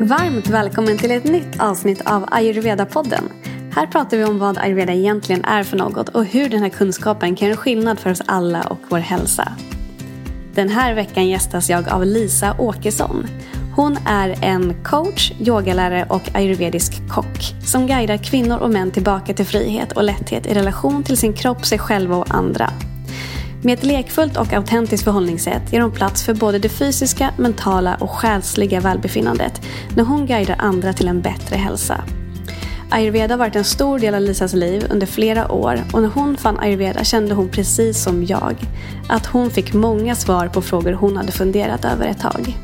[0.00, 3.22] Varmt välkommen till ett nytt avsnitt av Ayurveda-podden.
[3.72, 7.36] Här pratar vi om vad ayurveda egentligen är för något och hur den här kunskapen
[7.36, 9.52] kan göra skillnad för oss alla och vår hälsa.
[10.54, 13.26] Den här veckan gästas jag av Lisa Åkesson.
[13.76, 19.46] Hon är en coach, yogalärare och ayurvedisk kock som guidar kvinnor och män tillbaka till
[19.46, 22.70] frihet och lätthet i relation till sin kropp, sig själva och andra.
[23.64, 28.10] Med ett lekfullt och autentiskt förhållningssätt ger hon plats för både det fysiska, mentala och
[28.10, 29.60] själsliga välbefinnandet
[29.96, 32.04] när hon guidar andra till en bättre hälsa.
[32.90, 36.36] Ayurveda har varit en stor del av Lisas liv under flera år och när hon
[36.36, 38.54] fann ayurveda kände hon precis som jag
[39.08, 42.56] att hon fick många svar på frågor hon hade funderat över ett tag.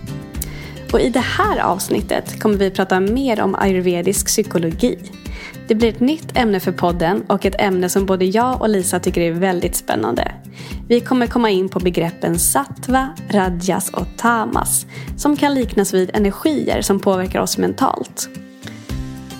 [0.93, 4.99] Och i det här avsnittet kommer vi prata mer om ayurvedisk psykologi.
[5.69, 9.01] Det blir ett nytt ämne för podden och ett ämne som både jag och Lisa
[9.01, 10.33] tycker är väldigt spännande.
[10.89, 16.83] Vi kommer komma in på begreppen sattva, rajas och tamas som kan liknas vid energier
[16.83, 18.29] som påverkar oss mentalt.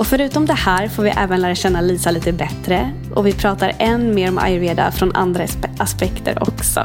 [0.01, 3.73] Och förutom det här får vi även lära känna Lisa lite bättre och vi pratar
[3.79, 5.47] än mer om ayurveda från andra
[5.79, 6.85] aspekter också.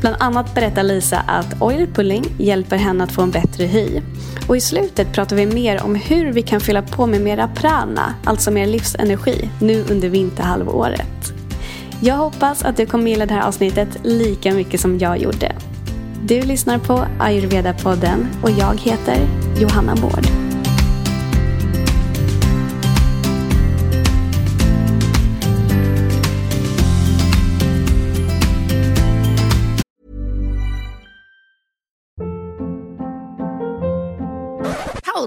[0.00, 4.00] Bland annat berättar Lisa att oil pulling hjälper henne att få en bättre hy.
[4.48, 8.14] Och i slutet pratar vi mer om hur vi kan fylla på med mera prana,
[8.24, 11.32] alltså mer livsenergi, nu under vinterhalvåret.
[12.00, 15.52] Jag hoppas att du kommer gilla det här avsnittet lika mycket som jag gjorde.
[16.24, 19.18] Du lyssnar på Ayurveda-podden och jag heter
[19.60, 20.47] Johanna Bård.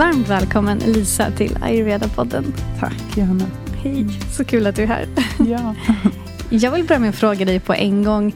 [0.00, 2.44] Varmt välkommen Lisa till Ayurveda-podden.
[2.78, 3.44] Tack Johanna.
[3.82, 4.06] Hej,
[4.36, 5.06] så kul att du är här.
[5.48, 5.74] Ja.
[6.50, 8.34] Jag vill börja med att fråga dig på en gång.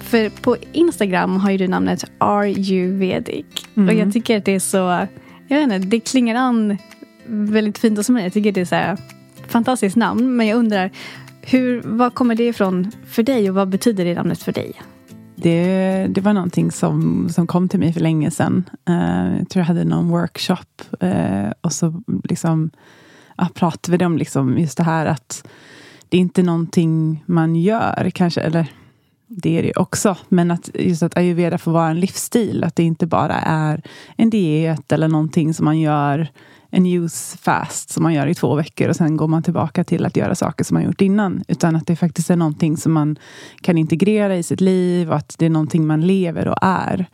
[0.00, 3.46] För på Instagram har ju du namnet Ayurvedic.
[3.74, 3.88] Mm.
[3.88, 5.06] Och jag tycker att det är så,
[5.48, 6.78] jag vet inte, det klingar an
[7.26, 8.22] väldigt fint hos mig.
[8.22, 8.96] Jag tycker det är så här,
[9.48, 10.36] fantastiskt namn.
[10.36, 10.90] Men jag undrar,
[11.42, 14.72] hur, var kommer det ifrån för dig och vad betyder det namnet för dig?
[15.42, 18.70] Det, det var någonting som, som kom till mig för länge sedan.
[18.88, 20.82] Eh, jag tror jag hade någon workshop.
[21.00, 22.70] Eh, och så liksom,
[23.36, 25.48] ja, pratade vi om liksom just det här att
[26.08, 28.40] det är inte någonting man gör kanske.
[28.40, 28.72] Eller
[29.32, 30.16] det är det också.
[30.28, 32.64] Men att just att ayurveda får vara en livsstil.
[32.64, 33.82] Att det inte bara är
[34.16, 36.28] en diet eller någonting som man gör
[36.70, 40.06] en use fast som man gör i två veckor och sen går man tillbaka till
[40.06, 41.44] att göra saker som man gjort innan.
[41.48, 43.18] Utan att det faktiskt är någonting som man
[43.60, 47.06] kan integrera i sitt liv och att det är någonting man lever och är.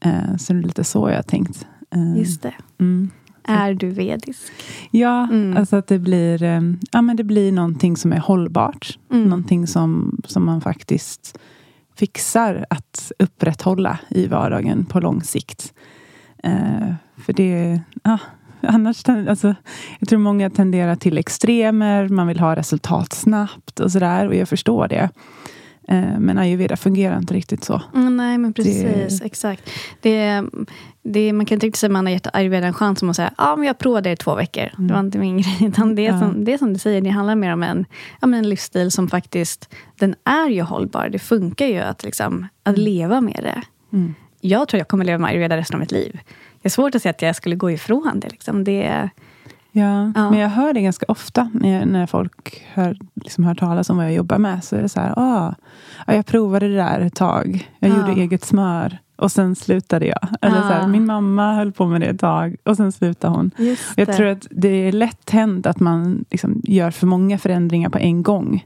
[0.00, 1.66] Eh, så det är lite så jag har tänkt.
[1.94, 2.54] Eh, Just det.
[2.80, 3.10] Mm.
[3.48, 4.52] Är du vedisk?
[4.90, 5.56] Ja, Mm.
[5.56, 6.60] alltså att det blir, eh,
[6.92, 8.98] ja, men det blir någonting som är hållbart.
[9.12, 9.24] Mm.
[9.28, 11.38] Någonting som, som man faktiskt
[11.96, 15.72] fixar att upprätthålla i vardagen på lång sikt.
[16.42, 18.18] Eh, för det, ja,
[18.60, 19.54] annars, alltså,
[19.98, 24.26] jag tror många tenderar till extremer, man vill ha resultat snabbt och sådär.
[24.28, 25.10] Och jag förstår det.
[25.88, 27.82] Eh, men ayurveda fungerar inte riktigt så.
[27.94, 28.82] Mm, nej, men precis.
[28.82, 29.70] Det- Exakt.
[30.00, 30.42] Det,
[31.02, 33.16] det, man kan inte riktigt säga att man har gett ayurveda en chans som att
[33.16, 34.68] säga ja, men jag provade det i två veckor.
[34.78, 35.56] Det var inte min grej.
[35.60, 36.20] Utan det, Mm.
[36.20, 36.26] Ja.
[36.32, 37.84] som, det som du säger, det handlar mer om en,
[38.20, 41.08] ja, men en livsstil som faktiskt den är ju hållbar.
[41.08, 43.62] Det funkar ju att, liksom, att leva med det.
[43.96, 44.14] Mm.
[44.40, 46.18] Jag tror jag kommer leva med ayurveda resten av mitt liv.
[46.62, 48.28] Det är svårt att säga att jag skulle gå ifrån det.
[48.28, 48.64] Liksom.
[48.64, 49.08] det
[49.78, 50.30] Ja, Ja.
[50.30, 54.06] men jag hör det ganska ofta när, när folk hör, liksom hör talas om vad
[54.06, 54.64] jag jobbar med.
[54.64, 55.54] Så är det så här, ah,
[56.06, 57.68] ja, jag provade det där ett tag.
[57.78, 57.96] Jag Ja.
[57.96, 60.28] gjorde eget smör och sen slutade jag.
[60.42, 63.50] Eller så här, min mamma höll på med det ett tag och sen slutade hon.
[63.96, 67.98] Jag tror att det är lätt hänt att man liksom gör för många förändringar på
[67.98, 68.64] en gång.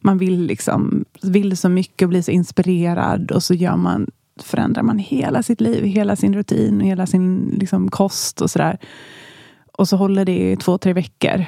[0.00, 4.06] Man vill, liksom, vill så mycket och blir så inspirerad och så gör man,
[4.42, 8.78] förändrar man hela sitt liv, hela sin rutin och hela sin liksom, kost och sådär.
[9.78, 11.44] Och så håller det i två, tre veckor.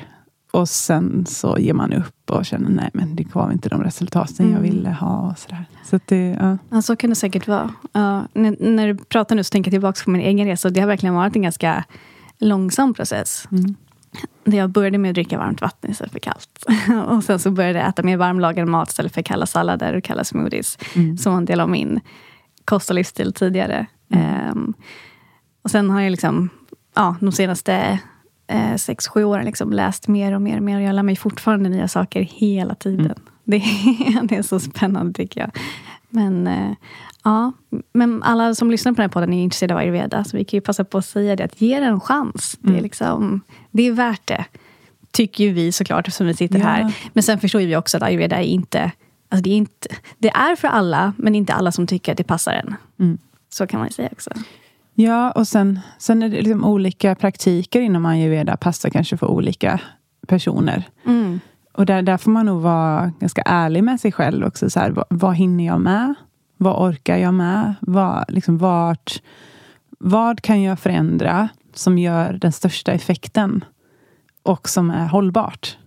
[0.53, 4.51] Och sen så ger man upp och känner nej men det gav inte de resultaten
[4.51, 4.63] jag Mm.
[4.63, 5.31] ville ha.
[5.31, 5.65] Och sådär.
[5.85, 6.59] Så det, ja.
[6.71, 7.71] Ja, så kan det säkert vara.
[7.93, 10.71] Ja, när, när du pratar nu så tänker jag tillbaka på min egen resa.
[10.71, 11.85] Det har verkligen varit en ganska
[12.39, 13.49] långsam process.
[13.53, 13.75] Mm.
[14.45, 16.65] Där jag började med att dricka varmt vatten istället för kallt.
[17.07, 20.25] Och sen så började jag äta mer varmlagad mat istället för kalla sallader och kalla
[20.25, 20.79] smoothies.
[20.97, 21.19] Mm.
[21.19, 22.01] Som var en del av min
[22.65, 23.87] kost och livsstil tidigare.
[24.53, 24.75] Um,
[25.63, 26.49] och sen har jag liksom,
[26.95, 27.99] ja, de senaste
[28.51, 30.77] eh, sex, sju åren liksom läst mer och mer och mer.
[30.77, 33.07] Och jag lär mig fortfarande nya saker hela tiden.
[33.07, 33.19] Mm.
[33.45, 35.51] Det, är, det är så spännande tycker jag.
[36.09, 36.73] Men, eh,
[37.25, 37.53] ja,
[37.93, 40.25] men alla som lyssnar på den här podden är intresserade av ayurveda.
[40.25, 42.59] Så vi kan ju passa på att säga det, att ge det en chans.
[42.63, 42.73] Mm.
[42.73, 44.45] Det, är liksom, det är värt det.
[45.11, 46.65] Tycker ju vi såklart, eftersom vi sitter ja.
[46.65, 46.95] här.
[47.13, 48.93] Men sen förstår vi också att ayurveda är inte
[49.33, 49.89] Alltså det, är inte,
[50.19, 52.75] det är för alla, men inte alla som tycker att det passar en.
[52.99, 53.19] Mm.
[53.49, 54.31] Så kan man säga också.
[55.03, 59.81] Ja, och sen, sen är det liksom olika praktiker inom ayurveda passar kanske för olika
[60.27, 60.89] personer.
[61.07, 61.41] Mm.
[61.73, 64.71] Och där, där får man nog vara ganska ärlig med sig själv också.
[64.71, 66.15] Så här, vad, vad hinner jag med?
[66.57, 67.75] Vad orkar jag med?
[67.81, 69.23] Vad, liksom, vart,
[69.99, 73.65] vad kan jag förändra som gör den största effekten?
[74.43, 75.79] Och som är hållbart.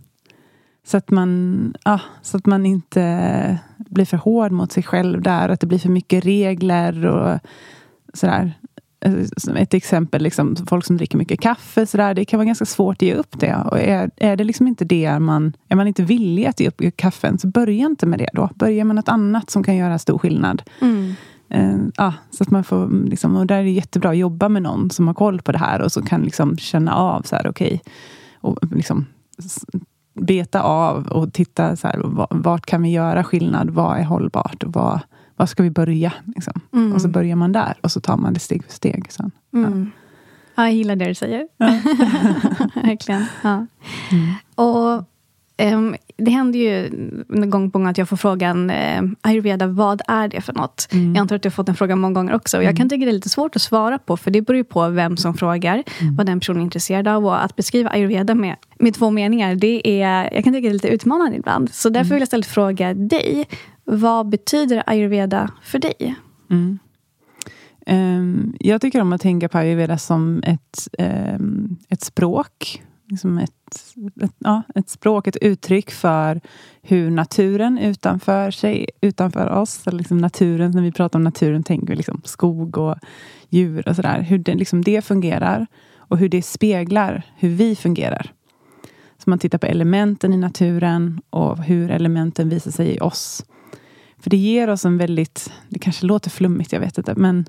[0.86, 5.50] Så att man, ja, så att man inte blir för hård mot sig själv där.
[5.50, 7.40] Att det blir för mycket regler och
[8.14, 8.54] sådär.
[9.56, 11.86] Ett exempel, liksom, folk som dricker mycket kaffe.
[11.86, 13.56] Sådär, det kan vara ganska svårt att ge upp det.
[13.56, 15.54] Och är, är det liksom inte det man...
[15.70, 18.50] Är man inte villig att ge upp kaffen, så börja inte med det då.
[18.56, 20.62] Börja med något annat som kan göra stor skillnad.
[20.82, 21.16] Mm.
[21.56, 24.62] Uh, ja, så att man får, liksom, och där är det jättebra att jobba med
[24.62, 27.48] någon som har koll på det här och som kan liksom känna av, så här,
[27.48, 27.82] okej,
[28.42, 29.06] okay, liksom,
[30.14, 33.70] beta av och titta så här, vart kan vi göra skillnad?
[33.70, 34.64] Vad är hållbart?
[34.64, 35.00] Och vad,
[35.44, 36.14] var ska vi börja?
[36.36, 36.62] Liksom.
[36.74, 36.94] Mm.
[36.94, 39.12] Och så börjar man där och så tar man det steg för steg.
[39.12, 39.32] Sen.
[39.54, 39.92] Mm.
[40.56, 40.64] Ja.
[40.64, 41.48] jag gillar det du säger.
[41.58, 41.66] Ja.
[42.84, 43.26] Verkligen.
[43.44, 43.66] Ja.
[44.12, 44.34] Mm.
[44.56, 45.06] Och
[45.74, 46.90] um, det händer ju
[47.28, 50.88] gång på gång att jag får frågan eh, ayurveda, vad är det för något?
[50.92, 51.16] Mm.
[51.16, 52.58] Jag antar att du har fått den frågan många gånger också.
[52.58, 52.90] Och jag kan mm.
[52.90, 55.34] tycka det är lite svårt att svara på, för det beror ju på vem som
[55.34, 56.16] frågar, mm.
[56.16, 57.26] vad den personen är intresserad av.
[57.26, 60.74] Och att beskriva ayurveda med, med två meningar, det är, jag kan tycka det är
[60.74, 61.74] lite utmanande ibland.
[61.74, 62.16] Så därför mm.
[62.16, 63.48] vill jag istället fråga dig,
[63.84, 66.16] vad betyder ayurveda för dig?
[66.50, 66.80] Mm.
[67.88, 72.82] Um, jag tycker om att tänka på ayurveda som ett, um, ett språk
[73.14, 76.42] liksom ett, ett, ja, ett språk, ett uttryck för
[76.82, 81.88] hur naturen utanför sig, utanför oss, eller liksom naturen, när vi pratar om naturen tänker
[81.88, 82.96] vi liksom skog och
[83.50, 84.22] djur och sådär.
[84.22, 88.32] Hur det, liksom det fungerar och hur det speglar hur vi fungerar.
[89.18, 93.46] Så man tittar på elementen i naturen och hur elementen visar sig i oss.
[94.24, 97.46] För det ger oss en väldigt, det kanske låter flummigt, jag vet inte, men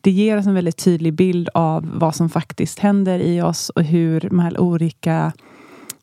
[0.00, 3.82] det ger oss en väldigt tydlig bild av vad som faktiskt händer i oss och
[3.82, 5.32] hur de här olika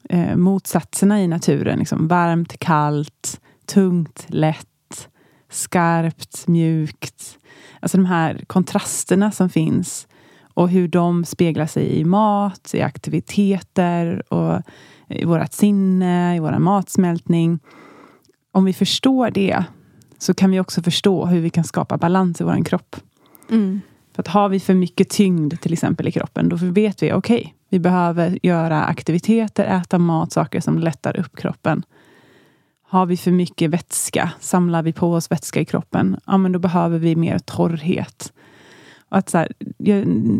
[0.10, 5.10] eh, motsatserna i naturen, liksom varmt, kallt, tungt, lätt,
[5.50, 7.38] skarpt, mjukt.
[7.80, 10.08] Alltså de här kontrasterna som finns
[10.54, 14.62] och hur de speglar sig i mat, i aktiviteter och
[15.08, 17.60] i vårt sinne, i vår matsmältning.
[18.52, 19.64] Om vi förstår det
[20.22, 22.96] så kan vi också förstå hur vi kan skapa balans i vår kropp.
[23.50, 23.82] Mm.
[24.14, 27.40] För att har vi för mycket tyngd till exempel i kroppen, då vet vi okej,
[27.40, 31.84] okay, vi behöver göra aktiviteter, äta mat, saker som lättar upp kroppen.
[32.84, 36.60] Har vi för mycket vätska, samlar vi på oss vätska i kroppen, ja men då
[36.60, 38.34] behöver vi mer torrhet.
[39.14, 39.48] Att så här,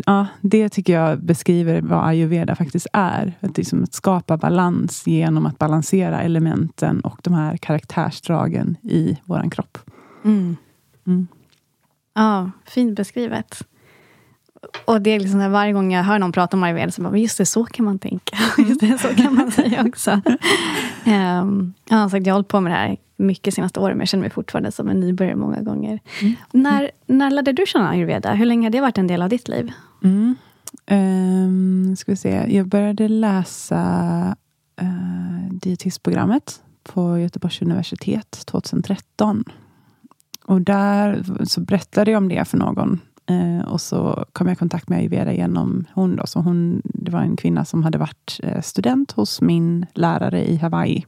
[0.06, 3.38] ja, det tycker jag beskriver vad ayurveda faktiskt är.
[3.40, 9.50] Att, liksom att skapa balans genom att balansera elementen och de här karaktärsdragen i vår
[9.50, 9.78] kropp.
[10.24, 10.56] Mm.
[11.06, 11.26] Mm.
[12.14, 13.66] Ja, fint beskrivet.
[14.84, 17.16] Och det är liksom här, varje gång jag hör någon prata om ayurveda så bara,
[17.16, 18.36] just det, så kan man tänka.
[18.58, 20.10] just det, så kan man säga också.
[21.06, 24.00] um, jag har sagt, jag har hållit på med det här mycket senaste åren, men
[24.00, 26.00] jag känner mig fortfarande som en nybörjare många gånger.
[26.20, 26.34] Mm.
[26.50, 28.32] När, när lärde du känna ayurveda?
[28.32, 29.72] Hur länge har det varit en del av ditt liv?
[30.04, 30.34] Mm.
[30.90, 32.56] Um, ska vi se.
[32.56, 34.36] Jag började läsa
[34.82, 39.44] uh, dietistprogrammet på Göteborgs universitet 2013.
[40.44, 43.00] Och där så berättade jag om det för någon.
[43.26, 46.16] Eh, och så kom jag i kontakt med ayurveda genom hon.
[46.16, 46.26] Då.
[46.26, 50.56] Så hon det var en kvinna som hade varit eh, student hos min lärare i
[50.56, 51.06] Hawaii.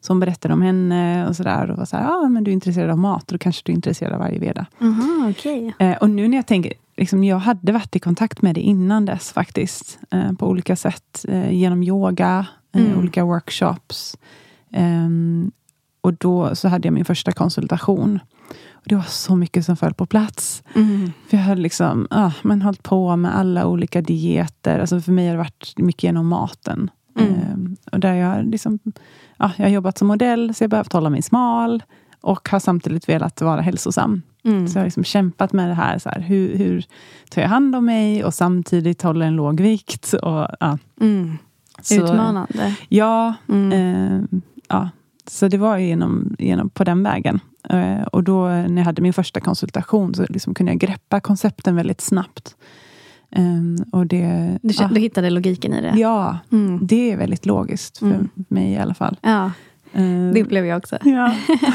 [0.00, 1.70] Så hon berättade om henne och sådär.
[1.70, 3.76] Och var så här, ah, men du är intresserad av mat, då kanske du är
[3.76, 4.66] intresserad av ayurveda.
[4.80, 5.72] Aha, okay.
[5.78, 9.04] eh, och nu när jag tänker, liksom, jag hade varit i kontakt med det innan
[9.04, 9.98] dess faktiskt.
[10.38, 11.24] På olika sätt.
[11.50, 12.98] Genom yoga, mm.
[12.98, 14.16] olika workshops.
[14.72, 15.50] Ehm,
[16.00, 18.20] och då så hade jag min första konsultation.
[18.72, 20.62] Och det var så mycket som föll på plats.
[20.74, 21.12] Mm.
[21.28, 24.78] För jag hade liksom, ah, man hållit på med alla olika dieter.
[24.78, 26.90] Alltså för mig har det varit mycket genom maten.
[27.18, 27.34] Mm.
[27.34, 28.78] Ehm, och där jag, liksom,
[29.36, 31.82] ah, jag har jobbat som modell, så jag behövt hålla mig smal.
[32.20, 34.22] Och har samtidigt velat vara hälsosam.
[34.44, 34.68] Mm.
[34.68, 35.98] Så jag har liksom kämpat med det här.
[35.98, 36.84] Så här, hur, hur
[37.30, 40.12] tar jag hand om mig och samtidigt håller en låg vikt?
[40.12, 40.78] Och, ah.
[41.82, 42.74] Så, Utmanande.
[42.88, 43.34] Ja.
[43.72, 44.20] Eh,
[44.68, 44.88] ja
[45.30, 47.40] så det var genom, genom, på den vägen.
[47.70, 51.76] Eh, och då när jag hade min första konsultation så liksom kunde jag greppa koncepten
[51.76, 52.56] väldigt snabbt.
[53.36, 54.90] Um, och det, du, ja.
[54.92, 55.94] du hittade logiken i det?
[55.96, 56.86] Ja, mm.
[56.86, 58.28] det är väldigt logiskt för mm.
[58.34, 59.16] mig i alla fall.
[59.22, 59.50] Ja.
[59.98, 60.98] Uh, det upplever jag också.
[61.04, 61.34] Ja.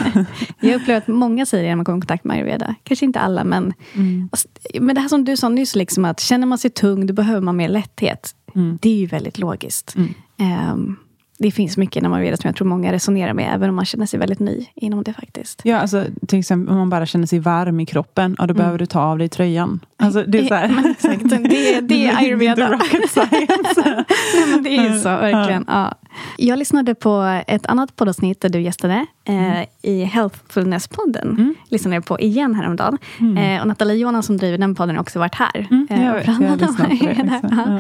[0.60, 2.76] jag upplever att många säger det när man kommer i kontakt med ayurveda.
[2.84, 4.30] Kanske inte alla, men, mm.
[4.82, 7.42] men det här som du sa nyss, liksom att känner man sig tung, då behöver
[7.42, 8.36] man mer lätthet.
[8.56, 8.80] Mm.
[8.82, 9.96] Det är ju väldigt logiskt.
[10.38, 10.98] Um,
[11.38, 14.06] det finns mycket inom Ayurveda som jag tror många resonerar med, även om man känner
[14.06, 15.62] sig väldigt ny inom det faktiskt.
[15.64, 18.58] Ja, alltså, till exempel om man bara känner sig varm i kroppen, ja, då mm.
[18.58, 19.80] behöver du ta av dig tröjan.
[19.98, 20.92] Alltså, det, är så här.
[20.92, 22.70] Exakt, det, det är ayurveda.
[23.16, 25.66] Nej, men det är ju så, verkligen.
[25.68, 25.94] Ja.
[26.38, 29.66] Jag lyssnade på ett annat poddavsnitt där du gästade, eh, mm.
[29.82, 31.30] i Healthfulness-podden.
[31.30, 31.56] Mm.
[31.70, 32.98] Lyssnade jag på igen häromdagen.
[33.20, 33.38] Mm.
[33.38, 35.68] Eh, och Nathalie Jonas som driver den podden har också varit här.
[35.72, 37.42] Mm, eh, jag, jag, jag lyssnade på det.
[37.52, 37.80] Ja.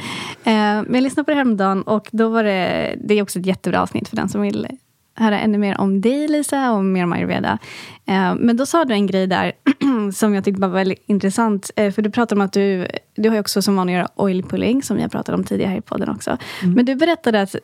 [0.52, 3.46] Eh, men jag lyssnade på det häromdagen och då var det, det är också ett
[3.46, 4.68] jättebra avsnitt för den som vill
[5.16, 7.60] höra ännu mer om dig, Lisa, och mer om ayurveda.
[8.06, 9.52] Eh, men då sa du en grej där
[10.14, 11.72] som jag tyckte var väldigt intressant.
[11.76, 14.44] Eh, för du pratade om att du, du har också som vana att göra oil
[14.44, 16.38] pulling, som jag pratade om tidigare här i podden också.
[16.62, 16.76] Mm.
[16.76, 17.56] Men du berättade att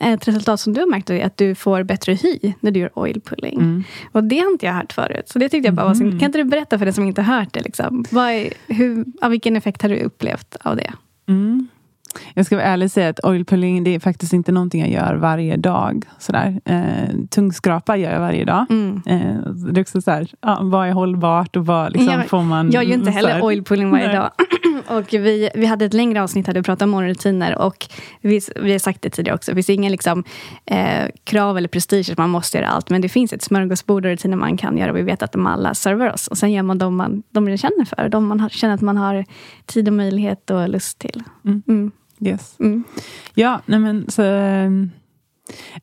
[0.00, 2.98] ett resultat som du har märkt är att du får bättre hy när du gör
[2.98, 3.60] oil pulling.
[3.60, 3.84] Mm.
[4.12, 5.28] Och det har inte jag hört förut.
[5.28, 6.18] Så det tyckte jag bara var mm.
[6.18, 7.60] Kan inte du berätta för den som inte har hört det?
[7.60, 8.04] Liksom?
[8.10, 10.92] Vad är, hur, vilken effekt har du upplevt av det?
[11.28, 11.68] Mm.
[12.34, 14.90] Jag ska vara ärlig och säga att oil pulling det är faktiskt inte någonting jag
[14.90, 16.04] gör varje dag.
[16.18, 16.60] Sådär.
[16.64, 18.66] Eh, tungskrapa gör jag varje dag.
[18.70, 19.02] Mm.
[19.06, 22.42] Eh, det är också så här, ja, vad är hållbart och vad liksom, jag, får
[22.42, 22.70] man...
[22.70, 24.30] Jag gör inte heller oil pulling varje dag.
[24.88, 27.58] och vi, vi hade ett längre avsnitt där vi pratade om morgonrutiner.
[27.58, 27.86] Och
[28.20, 30.24] vi, vi har sagt det tidigare också, det finns inga liksom,
[30.66, 32.90] eh, krav eller prestige att man måste göra allt.
[32.90, 34.90] Men det finns ett smörgåsbord och rutiner man kan göra.
[34.90, 36.26] Och vi vet att de alla servar oss.
[36.26, 38.08] Och sen gör man de man, de man känner för.
[38.08, 39.24] De man har, känner att man har
[39.66, 41.22] tid och möjlighet och lust till.
[41.44, 41.62] Mm.
[41.68, 41.90] Mm.
[42.20, 42.56] Yes.
[42.60, 42.84] Mm.
[43.34, 44.22] Ja, nej men så...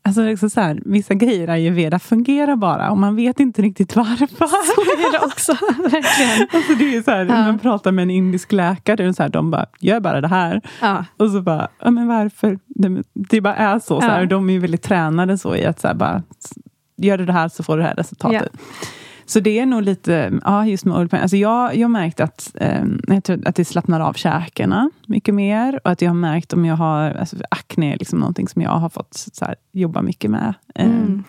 [0.02, 3.96] Alltså liksom så här, vissa grejer i ayurveda fungerar bara och man vet inte riktigt
[3.96, 4.28] varför.
[4.28, 5.52] Så är det också,
[5.84, 6.48] verkligen.
[6.54, 7.36] Alltså det är så här, ja.
[7.46, 10.62] Man pratar med en indisk läkare och så här, de bara, gör bara det här.
[10.82, 11.06] Ja.
[11.18, 12.60] Och så bara, ja men varför?
[12.66, 14.02] Det, det bara är så.
[14.02, 16.24] så här, De är väldigt tränade så i att så bara,
[16.98, 18.52] gör du det här så får du det här resultatet.
[18.54, 18.60] Ja.
[19.26, 21.14] Så det är nog lite, ja just med.
[21.14, 25.36] Alltså jag, jag har märkt att, eh, jag tror att det slappnar av käkarna mycket
[25.36, 25.80] mer.
[25.84, 28.72] Och att jag har märkt om jag har, alltså akne är liksom någonting som jag
[28.72, 30.54] har fått här, jobba mycket med.
[30.76, 31.24] Eh, mm.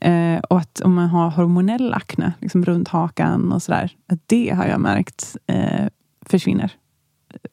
[0.00, 3.90] Eh, och att om man har hormonell akne, liksom runt hakan och sådär.
[4.26, 5.86] Det har jag märkt eh,
[6.26, 6.72] försvinner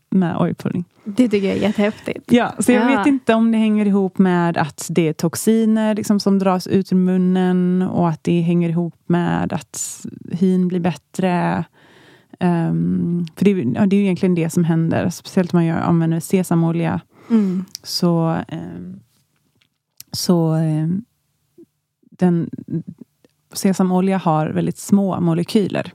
[0.10, 0.86] med oilpulling.
[1.06, 2.32] Det tycker jag är jättehäftigt.
[2.32, 2.98] Ja, så jag ja.
[2.98, 6.92] vet inte om det hänger ihop med att det är toxiner liksom, som dras ut
[6.92, 11.66] ur munnen och att det hänger ihop med att hyn blir bättre.
[12.40, 16.20] Um, för det, ja, det är egentligen det som händer, speciellt om man gör, använder
[16.20, 17.02] sesamolja.
[17.30, 17.66] Mm.
[17.84, 19.00] Så, um,
[20.12, 21.06] så um,
[22.02, 22.50] den,
[23.54, 25.92] sesamolja har väldigt små molekyler.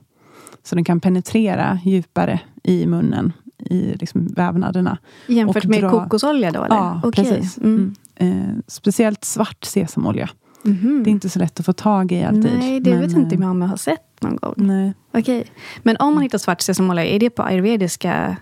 [0.63, 4.97] Så den kan penetrera djupare i munnen i liksom vävnaderna.
[5.27, 5.89] Jämfört med dra...
[5.89, 6.63] kokosolja då?
[6.63, 6.75] Eller?
[6.75, 7.25] Ja, okay.
[7.25, 7.57] precis.
[7.57, 7.95] Mm.
[8.15, 8.39] Mm.
[8.39, 10.29] Eh, speciellt svart sesamolja.
[10.65, 11.03] Mm.
[11.03, 12.57] Det är inte så lätt att få tag i alltid.
[12.59, 14.53] Nej, det men, vet inte om jag har sett någon gång.
[14.57, 14.93] Nej.
[15.13, 15.43] Okay.
[15.83, 18.37] Men om man hittar svart sesamolja, är det på ayurvediska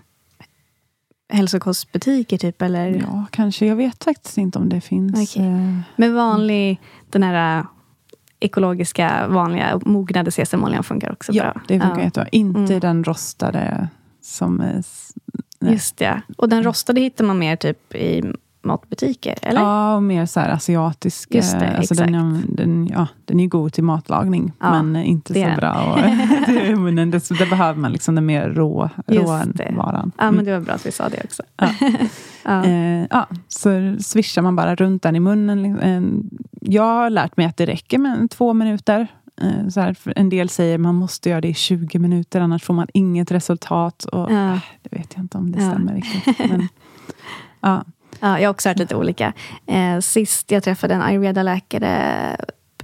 [1.32, 2.38] hälsokostbutiker?
[2.38, 2.88] Typ, eller?
[2.88, 3.66] Ja, kanske.
[3.66, 5.36] Jag vet faktiskt inte om det finns.
[5.36, 5.48] Okay.
[5.48, 5.78] Eh...
[5.96, 7.66] Men vanlig, den här
[8.40, 11.52] ekologiska, vanliga mognade sesamoljan funkar också ja, bra?
[11.54, 12.04] Ja, det funkar ja.
[12.04, 12.28] jättebra.
[12.28, 12.80] Inte mm.
[12.80, 13.88] den rostade
[14.28, 14.56] som...
[15.60, 15.72] Nej.
[15.72, 16.22] Just det.
[16.36, 18.32] Och den rostade hittar man mer typ i
[18.62, 19.34] matbutiker?
[19.42, 19.60] Eller?
[19.60, 21.34] Ja, och mer så här asiatisk.
[21.34, 22.12] Just det, alltså exakt.
[22.12, 25.92] Den, den, ja, den är god till matlagning, ja, men inte så bra.
[25.92, 25.98] Och,
[26.46, 28.90] det, det, det, behöver man, liksom den mer rå,
[29.76, 30.12] varan.
[30.18, 31.42] Ja, men det var bra att vi sa det också.
[31.56, 31.68] Ja.
[32.44, 32.64] ja.
[32.64, 33.26] Eh, ja.
[33.48, 35.78] så swishar man bara runt den i munnen.
[35.78, 36.02] Eh,
[36.60, 39.06] jag har lärt mig att det räcker med två minuter.
[39.40, 42.74] Eh, så här, en del säger man måste göra det i 20 minuter, annars får
[42.74, 44.04] man inget resultat.
[44.04, 44.52] Och, ja.
[44.52, 46.38] äh, det vet jag inte om det stämmer riktigt.
[46.38, 46.68] Men,
[47.60, 47.84] ja.
[48.20, 49.32] Ja, jag har också hört lite olika.
[49.66, 52.36] Eh, sist jag träffade en ayurveda-läkare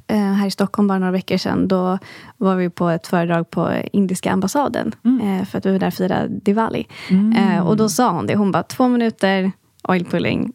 [0.06, 1.98] eh, här i Stockholm, bara några veckor sedan, då
[2.36, 4.92] var vi på ett föredrag på indiska ambassaden.
[5.04, 5.20] Mm.
[5.20, 6.86] Eh, för att vi var där och firade Diwali.
[7.10, 7.32] Mm.
[7.32, 9.52] Eh, och då sa hon det, hon bara två minuter
[9.88, 10.52] oil pulling,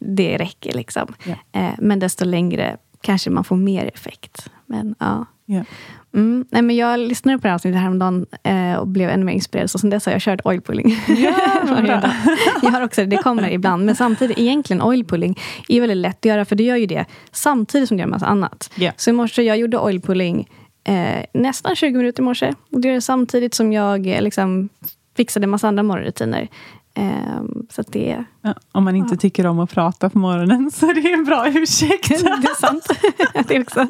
[0.00, 1.14] det räcker liksom.
[1.26, 1.74] Yeah.
[1.78, 4.50] men desto längre kanske man får mer effekt.
[4.66, 5.26] Men ja.
[5.46, 5.66] Yeah.
[6.14, 9.32] Mm, nej, men jag lyssnade på det här avsnittet häromdagen eh, och blev ännu mer
[9.32, 9.70] inspirerad.
[9.70, 10.90] Så sen dess har jag kört oilpulling.
[11.08, 12.10] Yeah,
[12.62, 13.84] jag har också det, kommer ibland.
[13.84, 16.44] Men samtidigt, egentligen oilpulling är väldigt lätt att göra.
[16.44, 18.70] För du gör ju det samtidigt som du gör massa annat.
[18.76, 18.94] Yeah.
[18.96, 20.48] Så i morse, jag gjorde oilpulling
[20.84, 22.54] eh, nästan 20 minuter i morse.
[22.72, 24.68] Och det gör det samtidigt som jag eh, liksom,
[25.16, 26.48] fixade massa andra morgonrutiner.
[26.96, 28.24] Um, så det...
[28.42, 29.18] Ja, om man inte ja.
[29.18, 32.08] tycker om att prata på morgonen så är det en bra ursäkt.
[32.08, 32.88] det är sant.
[33.48, 33.86] det också.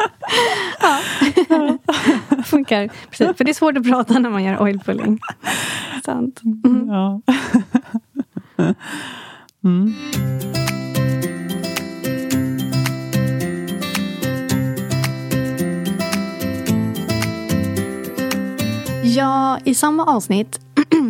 [0.80, 0.98] Ja.
[1.48, 1.78] ja.
[2.44, 2.90] Funkar.
[3.10, 3.36] Precis.
[3.36, 5.20] För det är svårt att prata när man gör oil pulling.
[6.04, 6.40] Sant.
[6.44, 6.88] Mm.
[6.88, 7.20] Ja.
[9.64, 9.94] mm.
[19.04, 20.60] Ja, i samma avsnitt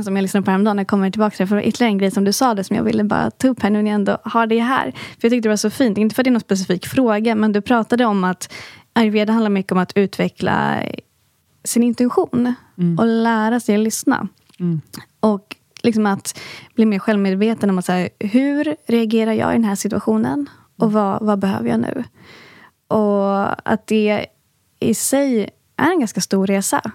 [0.04, 2.24] som jag lyssnade på häromdagen, jag kommer tillbaka till det, för ytterligare en grej som
[2.24, 4.46] du sa det som jag ville bara ta upp här nu när jag ändå har
[4.46, 4.90] det här.
[4.90, 7.34] För jag tyckte det var så fint, inte för att det är någon specifik fråga,
[7.34, 8.52] men du pratade om att
[8.92, 10.82] ayurveda handlar mycket om att utveckla
[11.64, 12.98] sin intuition mm.
[12.98, 14.28] och lära sig att lyssna.
[14.60, 14.80] Mm.
[15.20, 16.40] Och liksom att
[16.74, 20.50] bli mer självmedveten om att säga, hur reagerar jag i den här situationen?
[20.76, 22.04] Och vad, vad behöver jag nu?
[22.88, 24.26] Och att det
[24.80, 26.92] i sig är en ganska stor resa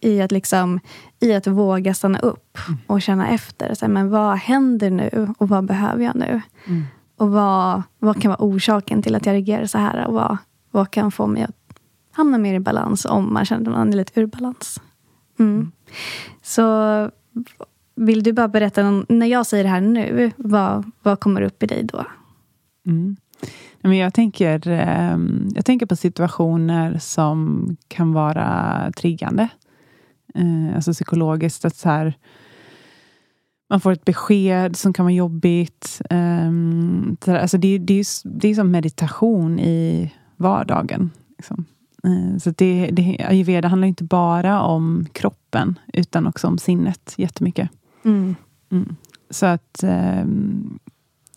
[0.00, 0.80] i att, liksom,
[1.20, 3.74] i att våga stanna upp och känna efter.
[3.74, 6.40] Så här, men vad händer nu och vad behöver jag nu?
[6.66, 6.84] Mm.
[7.16, 10.06] Och vad, vad kan vara orsaken till att jag reagerar så här?
[10.06, 10.36] Och vad,
[10.70, 11.78] vad kan få mig att
[12.12, 14.80] hamna mer i balans om man känner att man är lite ur balans?
[15.38, 15.52] Mm.
[15.52, 15.72] mm.
[16.42, 17.10] Så
[17.94, 21.66] vill du bara berätta, när jag säger det här nu, vad, vad kommer upp i
[21.66, 22.04] dig då?
[22.86, 23.16] Mm.
[23.80, 29.48] Men jag, tänker, ehm, jag tänker på situationer som kan vara triggande
[30.34, 31.64] eh, alltså psykologiskt.
[31.64, 32.14] Att så här,
[33.70, 36.02] man får ett besked som kan vara jobbigt.
[36.10, 41.10] Um, alltså det, det, är, det är som meditation i vardagen.
[41.38, 41.64] Liksom.
[42.06, 47.70] Uh, så det, det, ayurveda handlar inte bara om kroppen utan också om sinnet jättemycket.
[48.04, 48.36] Mm.
[48.70, 48.96] Mm.
[49.30, 50.78] Så att um,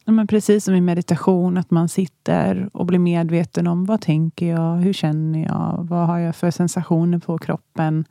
[0.06, 4.76] men precis som i meditation, att man sitter och blir medveten om vad tänker jag,
[4.76, 8.06] hur känner jag, vad har jag för sensationer på kroppen.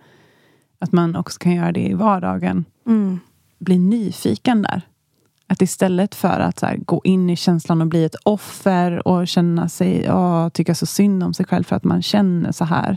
[0.82, 2.64] Att man också kan göra det i vardagen.
[2.86, 3.20] Mm.
[3.58, 4.82] Bli nyfiken där.
[5.46, 9.68] Att istället för att här, gå in i känslan och bli ett offer och känna
[9.68, 12.96] sig, åh, tycka så synd om sig själv för att man känner så här.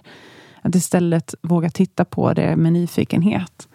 [0.62, 3.68] Att istället våga titta på det med nyfikenhet.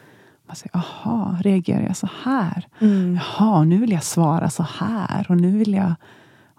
[0.46, 2.66] Man säger, jaha, reagerar jag så här?
[2.78, 3.14] Mm.
[3.14, 5.26] Jaha, nu vill jag svara så här.
[5.28, 5.94] Och nu vill jag,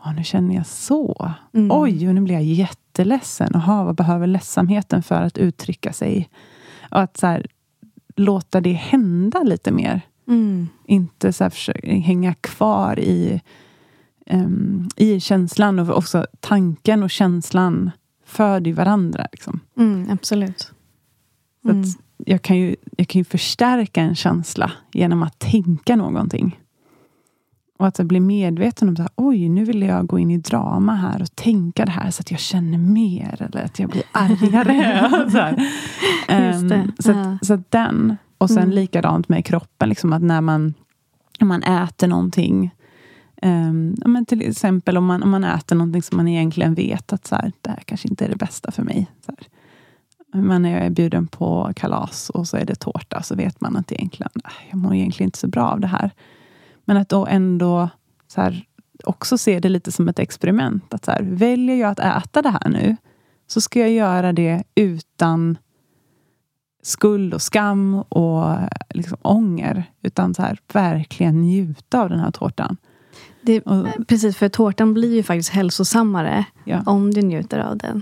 [0.05, 1.31] åh, nu känner jag så.
[1.53, 1.69] Mm.
[1.71, 3.49] Oj, och nu blir jag jätteledsen.
[3.53, 6.29] Jaha, vad behöver ledsamheten för att uttrycka sig?
[6.91, 7.45] Och att så här,
[8.15, 10.01] låta det hända lite mer.
[10.27, 10.67] Mm.
[10.85, 13.41] Inte så här, försöka hänga kvar i,
[14.31, 15.79] um, i känslan.
[15.79, 17.91] Och också tanken och känslan
[18.25, 19.27] föder varandra.
[19.31, 19.59] Liksom.
[19.77, 20.71] Mm, absolut.
[21.65, 21.83] Mm.
[22.17, 26.59] Jag, kan ju, jag kan ju förstärka en känsla genom att tänka någonting.
[27.81, 31.21] Och att bli medveten om att oj, nu vill jag gå in i drama här
[31.21, 35.09] och tänka det här så att jag känner mer eller att jag blir argare.
[35.31, 35.39] så,
[36.33, 38.17] um, så, att, så att den.
[38.37, 38.69] Och sen mm.
[38.69, 40.73] likadant med kroppen, liksom att när man,
[41.39, 42.71] när man äter någonting
[43.41, 47.27] um, men till exempel om man, om man äter någonting som man egentligen vet att
[47.27, 49.07] så här, det här kanske inte är det bästa för mig.
[49.25, 50.41] Så här.
[50.41, 54.31] Man är bjuden på kalas och så är det tårta så vet man att egentligen,
[54.69, 56.11] jag mår egentligen inte så bra av det här.
[56.91, 57.89] Men att då ändå
[58.27, 58.65] så här,
[59.03, 60.93] också se det lite som ett experiment.
[60.93, 62.97] Att så här, väljer jag att äta det här nu
[63.47, 65.57] så ska jag göra det utan
[66.83, 68.57] skuld och skam och
[68.89, 69.83] liksom ånger.
[70.01, 72.77] Utan så här, verkligen njuta av den här tårtan.
[73.41, 73.61] Det,
[74.07, 76.83] precis, för tårtan blir ju faktiskt hälsosammare ja.
[76.85, 78.01] om du njuter av den.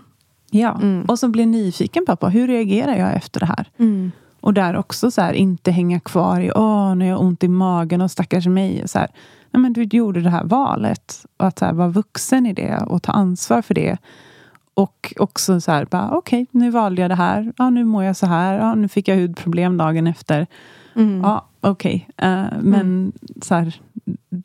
[0.52, 1.06] Ja, mm.
[1.06, 3.70] och så bli nyfiken på, hur reagerar jag efter det här?
[3.78, 4.12] Mm.
[4.42, 7.48] Och där också så här, inte hänga kvar i, åh, nu har jag ont i
[7.48, 8.84] magen och stackars mig.
[8.86, 9.08] Så här,
[9.52, 11.26] nej, men du gjorde det här valet.
[11.38, 13.98] Och att så här, vara vuxen i det och ta ansvar för det.
[14.74, 17.54] Och också så här, okej, okay, nu valde jag det här.
[17.58, 18.60] Ja, nu mår jag så här.
[18.60, 20.48] Ja, nu fick jag hudproblem dagen efter.
[20.96, 21.22] Mm.
[21.22, 22.10] Ja, okej.
[22.18, 22.30] Okay.
[22.30, 23.12] Uh, eh, men mm.
[23.42, 23.82] så här,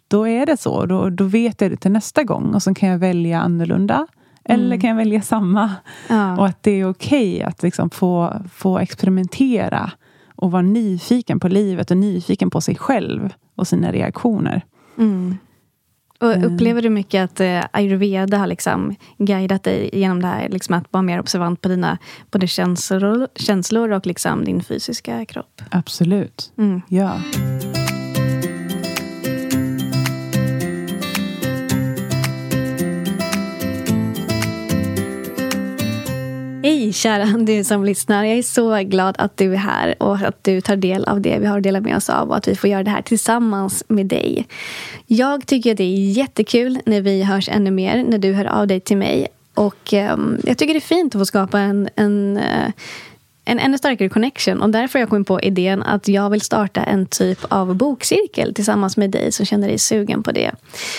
[0.08, 0.86] då är det så.
[0.86, 2.54] Då, då vet jag det till nästa gång.
[2.54, 4.06] Och så kan jag välja annorlunda.
[4.44, 4.80] Eller mm.
[4.80, 5.74] kan jag välja samma?
[6.08, 6.36] Ja.
[6.36, 9.90] Och att det är okej okay att liksom få, få experimentera
[10.36, 14.62] och vara nyfiken på livet och nyfiken på sig själv och sina reaktioner.
[14.98, 15.36] Mm.
[16.20, 16.44] Och eh.
[16.44, 20.48] upplever du mycket att eh, ayurveda har liksom guidat dig genom det här?
[20.48, 21.98] Liksom att vara mer observant på dina
[22.30, 25.62] både känslor, känslor och liksom din fysiska kropp?
[25.70, 26.52] Absolut.
[26.58, 26.82] Mm.
[26.88, 27.20] Ja.
[36.94, 38.24] Kära du som lyssnar.
[38.24, 41.38] Jag är så glad att du är här och att du tar del av det
[41.38, 43.84] vi har att dela med oss av och att vi får göra det här tillsammans
[43.88, 44.46] med dig.
[45.06, 48.66] Jag tycker att det är jättekul när vi hörs ännu mer, när du hör av
[48.66, 49.26] dig till mig.
[49.54, 52.70] Och um, jag tycker det är fint att få skapa en, en uh,
[53.44, 54.62] en ännu starkare connection.
[54.62, 58.54] Och därför har jag kommit på idén att jag vill starta en typ av bokcirkel
[58.54, 60.50] tillsammans med dig som känner dig sugen på det.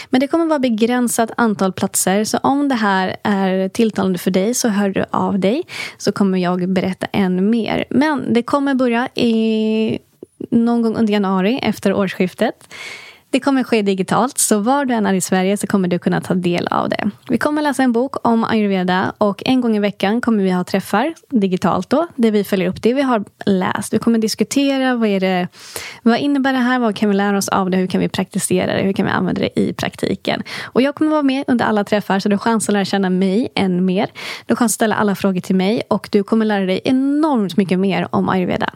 [0.10, 2.24] Men det kommer vara begränsat antal platser.
[2.24, 5.64] Så om det här är tilltalande för dig så hör du av dig.
[5.98, 7.86] Så kommer jag berätta ännu mer.
[7.90, 10.00] Men det kommer börja i
[10.52, 12.68] någon gång under januari efter årsskiftet.
[13.36, 16.21] Det kommer ske digitalt, så var du än är i Sverige så kommer du kunna
[16.21, 17.10] ta del av det.
[17.30, 20.63] Vi kommer läsa en bok om ayurveda och en gång i veckan kommer vi ha
[20.63, 23.93] träffar digitalt då, där vi följer upp det vi har läst.
[23.93, 25.48] Vi kommer diskutera vad, är det,
[26.02, 28.76] vad innebär det här, vad kan vi lära oss av det, hur kan vi praktisera
[28.76, 30.43] det, hur kan vi använda det i praktiken.
[30.63, 33.10] Och jag kommer vara med under alla träffar så du har chans att lära känna
[33.10, 34.08] mig än mer.
[34.45, 37.58] Du har chans att ställa alla frågor till mig och du kommer lära dig enormt
[37.58, 38.74] mycket mer om ayurveda.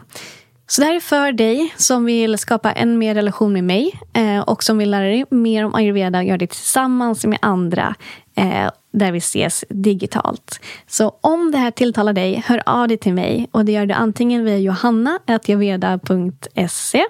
[0.70, 4.40] Så det här är för dig som vill skapa en mer relation med mig eh,
[4.40, 7.94] och som vill lära dig mer om ayurveda och göra det tillsammans med andra
[8.36, 10.60] eh, där vi ses digitalt.
[10.86, 13.48] Så om det här tilltalar dig, hör av dig till mig.
[13.50, 17.04] Och Det gör du antingen via johanna.javeda.se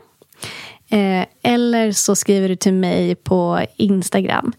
[0.88, 4.52] eh, eller så skriver du till mig på Instagram.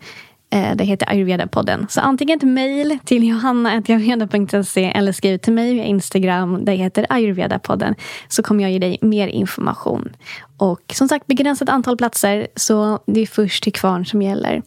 [0.52, 1.86] Eh, det heter Ayurveda-podden.
[1.90, 6.66] Så antingen ett mejl till johanna.ayurveda.se eller skriv till mig via Instagram.
[6.66, 7.96] Det heter Ayurveda-podden.
[8.28, 10.10] Så kommer jag ge dig mer information.
[10.58, 12.48] Och som sagt, begränsat antal platser.
[12.56, 14.62] Så det är först till kvarn som gäller.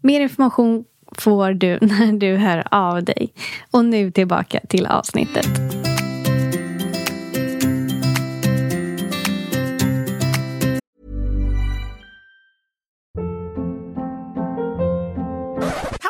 [0.00, 0.84] Mer information
[1.18, 3.32] får du när du hör av dig.
[3.70, 5.48] Och nu tillbaka till avsnittet.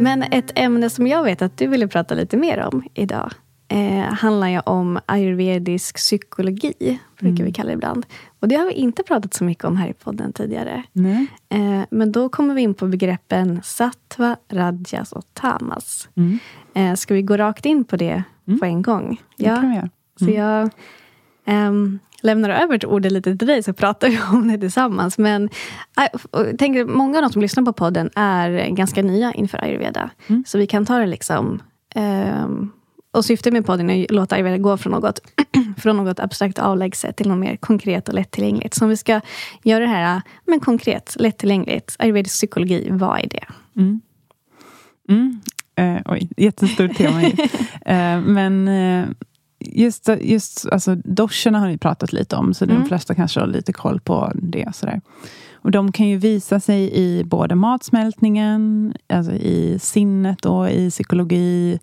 [0.00, 3.32] Men ett ämne som jag vet att du ville prata lite mer om idag
[3.68, 7.44] eh, handlar ju om ayurvedisk psykologi, brukar mm.
[7.44, 8.06] vi kalla det ibland.
[8.40, 10.82] Och det har vi inte pratat så mycket om här i podden tidigare.
[11.48, 16.08] Eh, men då kommer vi in på begreppen sattva, rajas och tamas.
[16.14, 16.38] Mm.
[16.74, 18.58] Eh, ska vi gå rakt in på det mm.
[18.58, 19.20] på en gång?
[19.36, 19.90] Ja, det kan vi göra.
[20.18, 20.36] Så mm.
[20.36, 20.70] jag
[21.68, 25.18] um, lämnar över ordet lite till dig, så pratar vi om det tillsammans.
[25.18, 25.48] Men
[26.32, 30.10] jag tänker, många av de som lyssnar på podden är ganska nya inför ayurveda.
[30.26, 30.44] Mm.
[30.46, 31.62] Så vi kan ta det liksom
[31.94, 32.72] um,
[33.16, 35.20] och syftet med podden är att låta ayurveda gå från något,
[35.78, 38.74] från något abstrakt avlägset till något mer konkret och lättillgängligt.
[38.74, 39.20] Så om vi ska
[39.62, 41.96] göra det här men konkret, lättillgängligt.
[41.98, 43.44] Ayurvedisk psykologi, vad är det?
[43.76, 44.00] Mm.
[45.08, 45.40] Mm.
[45.76, 47.22] Eh, oj, jättestort tema.
[47.86, 49.08] eh, men eh,
[49.72, 52.76] just, just alltså, doscherna har vi pratat lite om, så mm.
[52.76, 54.74] de flesta kanske har lite koll på det.
[54.74, 55.00] Sådär.
[55.54, 61.78] Och de kan ju visa sig i både matsmältningen, alltså i sinnet och i psykologi,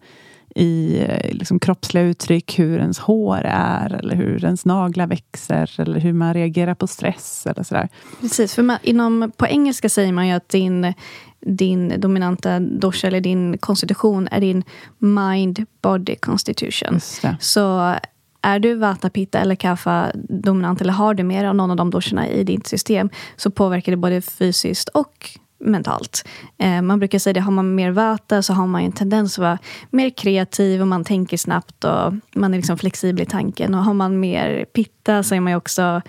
[0.56, 6.00] i eh, liksom, kroppsliga uttryck, hur ens hår är, eller hur ens naglar växer, eller
[6.00, 7.48] hur man reagerar på stress.
[7.48, 7.90] eller sådär.
[8.22, 10.94] Precis, för man, inom, på engelska säger man ju att din,
[11.42, 14.64] din dominanta dosha, eller din konstitution, är din
[14.98, 17.00] mind, body constitution.
[17.40, 17.96] Så
[18.42, 21.90] är du vata, pitta eller kaffa dominant, eller har du mer av någon av de
[21.90, 25.30] doshorna i ditt system, så påverkar det både fysiskt och
[25.64, 26.28] mentalt.
[26.58, 29.42] Eh, man brukar säga att har man mer vata så har man en tendens att
[29.42, 29.58] vara
[29.90, 33.76] mer kreativ och man tänker snabbt och man är liksom flexibel i tanken.
[33.76, 36.02] Och har man mer pitta så är man också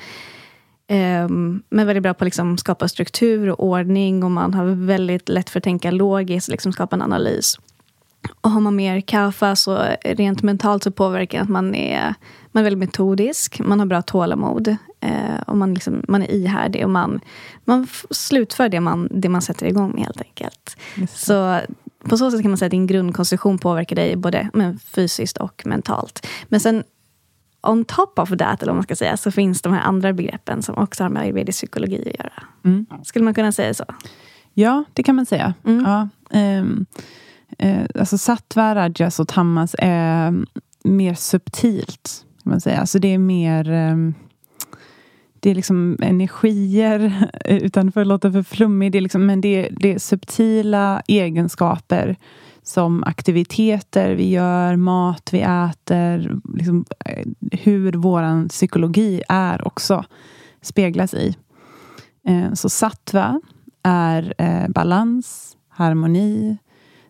[0.87, 1.29] eh,
[1.69, 5.51] men väldigt bra på att liksom skapa struktur och ordning och man har väldigt lätt
[5.51, 7.59] för att tänka logiskt och liksom skapa en analys.
[8.41, 12.15] Och har man mer kaffe så rent mentalt så påverkar det att man är,
[12.53, 14.77] man är väldigt metodisk, man har bra tålamod.
[15.05, 17.21] Eh, och man, liksom, man är ihärdig och man,
[17.65, 20.77] man slutför det man, det man sätter igång med helt enkelt.
[21.11, 21.61] Så
[22.05, 25.63] på så sätt kan man säga att din grundkonstitution påverkar dig både men, fysiskt och
[25.67, 26.27] mentalt.
[26.45, 26.85] Men sen
[27.63, 30.63] on top of that, eller vad man ska säga, så finns de här andra begreppen
[30.63, 32.43] som också har med ayurvedisk psykologi att göra.
[32.65, 32.87] Mm.
[33.05, 33.85] Skulle man kunna säga så?
[34.55, 35.55] Ja, det kan man säga.
[35.65, 35.85] Mm.
[35.85, 36.87] Ja, ehm,
[37.59, 40.35] eh, alltså sattva, rajas och tamas är
[40.85, 42.25] mer subtilt.
[42.43, 42.81] Kan man säga.
[42.81, 44.15] Alltså det är mer ehm,
[45.45, 48.93] det är liksom energier, utan för att låta för flummig.
[48.93, 52.17] Det är liksom, men det är, det är subtila egenskaper
[52.63, 60.05] som aktiviteter vi gör, mat vi äter, liksom, eh, hur vår psykologi är också
[60.63, 61.37] speglas i.
[62.27, 63.41] Eh, så sattva
[63.83, 66.57] är eh, balans, harmoni.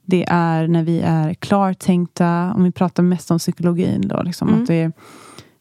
[0.05, 4.62] Det är när vi är klartänkta, om vi pratar mest om psykologin då, liksom, Mm.
[4.62, 4.92] att är,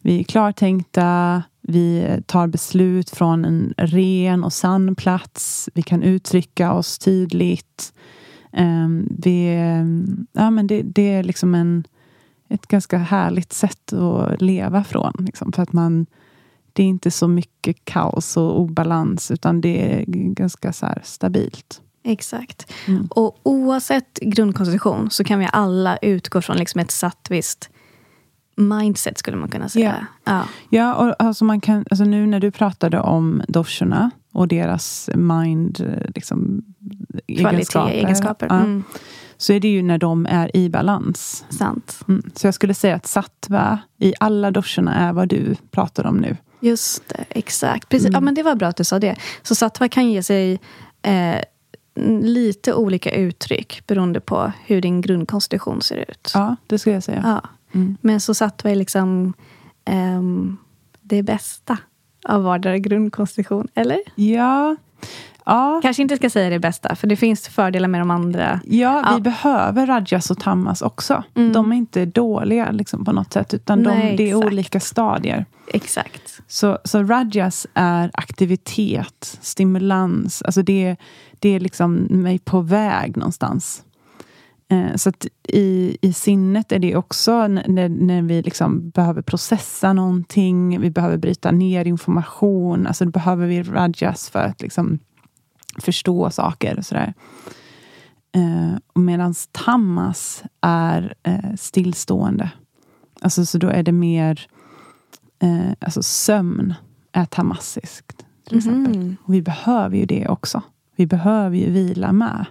[0.01, 5.69] vi är klartänkta, vi tar beslut från en ren och sann plats.
[5.73, 7.93] Vi kan uttrycka oss tydligt.
[9.09, 11.83] Vi, ehm, ja, men det, det är liksom en,
[12.49, 15.13] ett ganska härligt sätt att leva från.
[15.19, 16.05] Liksom, för att man,
[16.73, 21.81] det är inte så mycket kaos och obalans, utan det är ganska så stabilt.
[22.03, 22.71] Exakt.
[22.87, 23.07] Mm.
[23.09, 27.69] Och oavsett grundkonstitution så kan vi alla utgå från liksom ett satt visst
[28.55, 30.07] mindset, skulle man kunna säga.
[30.23, 30.41] Ja.
[30.69, 35.99] Ja, och alltså man kan, alltså nu när du pratade om doshorna och deras mind,
[36.15, 36.63] liksom,
[37.27, 38.47] Kvalitet, egenskaper, egenskaper.
[38.49, 38.83] Ja, Mm.
[39.37, 41.45] så är det ju när de är i balans.
[41.49, 41.99] Sant.
[42.07, 42.23] Mm.
[42.35, 46.37] Så jag skulle säga att sattva i alla doshorna är vad du pratar om nu.
[46.59, 47.89] Just det, exakt.
[47.89, 48.05] Precis.
[48.07, 48.13] Mm.
[48.13, 49.15] Ja, men det var bra att du sa det.
[49.41, 50.59] Så sattva kan ge sig
[51.01, 51.35] eh,
[52.21, 56.31] lite olika uttryck beroende på hur din grundkonstitution ser ut.
[56.33, 57.21] Ja, det skulle jag säga.
[57.25, 57.49] Ja.
[57.73, 57.97] Mm.
[58.01, 59.33] Men så sattva är liksom
[59.85, 60.57] ehm,
[61.01, 61.77] det bästa
[62.27, 63.99] av vardera grundkonstitution, eller?
[64.15, 64.75] Ja.
[65.45, 68.59] Ja, Kanske inte ska säga det bästa, för det finns fördelar med de andra.
[68.65, 69.19] ja, vi Ja.
[69.19, 71.23] behöver rajas och tamas också.
[71.35, 71.53] Mm.
[71.53, 75.45] De är inte dåliga liksom, på något sätt, utan de, Nej, det är olika stadier.
[75.67, 76.39] Exakt.
[76.47, 80.41] Så, så rajas är aktivitet, stimulans.
[80.41, 80.95] Alltså det,
[81.39, 83.83] det är liksom mig på väg någonstans.
[84.67, 85.11] Eh, så
[85.47, 91.17] i, i sinnet är det också när, när vi liksom behöver processa någonting, vi behöver
[91.17, 92.87] bryta ner information.
[92.87, 94.99] Alltså då behöver vi rajas för att liksom
[95.81, 97.13] förstå saker och sådär.
[98.35, 102.51] Eh, Medan tamas är eh, stillstående.
[103.21, 104.47] Alltså så då är det mer
[105.39, 106.73] eh, alltså sömn
[107.11, 108.25] är tamassiskt.
[108.47, 108.97] Till exempel.
[108.97, 109.15] Mhm.
[109.23, 110.61] Och vi behöver ju det också.
[110.95, 112.45] Vi behöver ju vila med.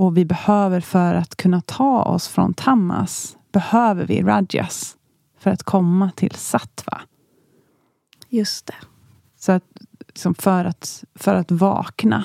[0.00, 4.96] Och vi behöver för att kunna ta oss från tamas, behöver vi rajas
[5.38, 7.00] för att komma till sattva.
[8.28, 8.74] Just det.
[9.38, 9.64] Så att,
[10.08, 12.24] liksom för, att, för att vakna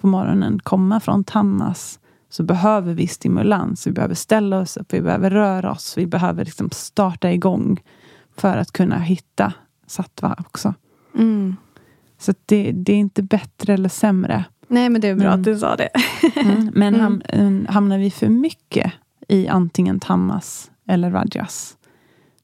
[0.00, 3.86] på morgonen, komma från tamas, så behöver vi stimulans.
[3.86, 7.80] Vi behöver ställa oss upp, vi behöver röra oss, vi behöver liksom starta igång
[8.36, 9.52] för att kunna hitta
[9.86, 10.74] sattva också.
[11.14, 11.56] Mm.
[12.18, 14.44] Så det, det är inte bättre eller sämre.
[14.70, 15.40] Nej, men det är bra Mm.
[15.40, 15.88] att du sa det.
[16.36, 16.70] Mm.
[16.74, 17.00] Men Mm.
[17.00, 17.22] ham,
[17.66, 18.92] eh, hamnar vi för mycket
[19.28, 21.76] i antingen tamas eller rajas,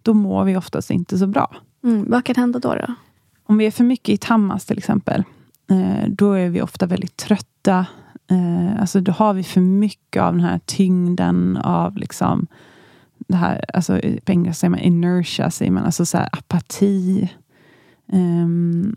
[0.02, 1.56] då mår vi oftast inte så bra.
[1.84, 2.10] Mm.
[2.10, 2.74] Vad kan hända då?
[2.74, 2.94] då?
[3.46, 5.24] Om vi är för mycket i tamas till exempel,
[5.70, 7.86] eh, då är vi ofta väldigt trötta.
[8.30, 12.46] Eh, alltså då har vi för mycket av den här tyngden av liksom
[13.28, 17.30] det här, alltså på engelska säger man inertia, säger man, alltså så apati.
[18.12, 18.96] Ehm,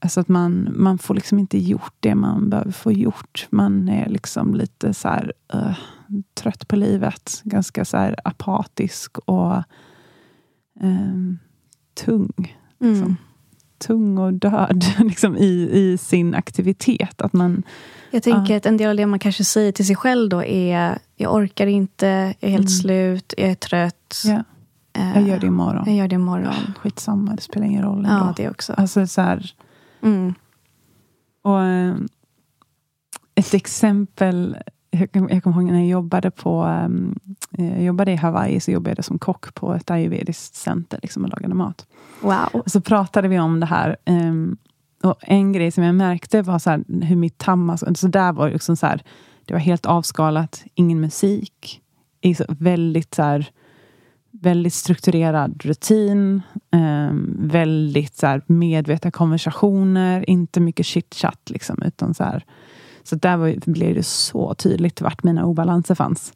[0.00, 3.46] alltså att man, man får liksom inte gjort det man behöver få gjort.
[3.50, 5.76] Man är liksom lite så här eh,
[6.34, 7.40] trött på livet.
[7.44, 9.62] Ganska så här apatisk och
[10.80, 11.38] ehm,
[12.04, 12.92] tung Mm.
[12.94, 13.16] Liksom.
[13.78, 17.22] tung och död liksom, i, i sin aktivitet.
[17.22, 17.62] Att man,
[18.10, 20.98] Jag tänker att en del av det man kanske säger till sig själv då är
[21.16, 22.06] Jag orkar inte,
[22.40, 22.68] jag är helt Mm.
[22.68, 24.22] slut, jag är trött.
[24.92, 25.82] Eh, jag gör det imorgon.
[25.86, 26.54] Jag gör det imorgon.
[26.78, 28.72] Skitsamma, det spelar ingen roll Ja, det också.
[28.72, 29.52] Alltså så här,
[30.02, 30.34] Mm.
[31.42, 31.94] och, eh,
[33.34, 34.56] ett exempel,
[34.90, 37.14] jag, kom- jag kommer ihåg när jag jobbade på ehm,
[37.58, 41.24] eh, jag jobbade i Hawaii, så jobbade jag som kock på ett ayurvediskt center liksom,
[41.24, 41.86] och lagade mat.
[42.20, 42.48] Wow.
[42.52, 43.96] Och så pratade vi om det här.
[44.04, 44.56] ehm,
[45.02, 47.84] och en grej som jag märkte var så här, hur mitt tammas...
[48.00, 49.02] Så där var liksom så här,
[49.44, 51.82] det var helt avskalat, ingen musik.
[52.20, 53.50] I så väldigt, så här,
[54.40, 56.42] väldigt strukturerad rutin.
[56.70, 60.30] Eh, väldigt så här, medvetna konversationer.
[60.30, 61.50] Inte mycket chitchat.
[61.50, 62.44] Liksom, utan så här,
[63.02, 66.32] så där var, blev det så tydligt vart mina obalanser fanns.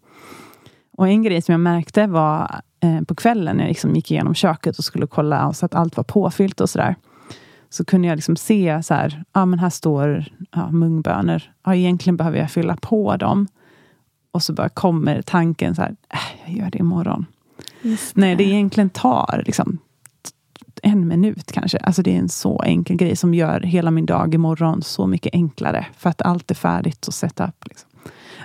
[0.97, 4.35] Och en grej som jag märkte var eh, på kvällen när jag liksom gick igenom
[4.35, 6.97] köket och skulle kolla så att allt var påfyllt och sådär.
[7.71, 11.43] Så kunde jag liksom se så här, ja men här står ja, mungbönor.
[11.65, 13.47] Ja, egentligen behöver jag fylla på dem.
[14.33, 17.27] Och så bara kommer tanken så här, äh, jag gör det imorgon.
[18.15, 19.79] Nej, det egentligen tar liksom,
[20.83, 21.79] en minut kanske.
[21.79, 25.35] Alltså det är en så enkel grej som gör hela min dag imorgon så mycket
[25.35, 25.87] enklare.
[25.97, 27.65] För att allt är färdigt och set up.
[27.65, 27.91] Liksom.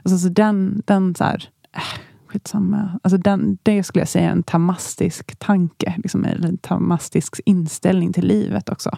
[0.04, 1.82] Alltså, så den, den så här, äh,
[2.28, 3.00] skitsamma.
[3.04, 5.94] Alltså den, det skulle jag säga är en tamastisk tanke.
[5.98, 8.98] Liksom, eller en tamastisk inställning till livet också.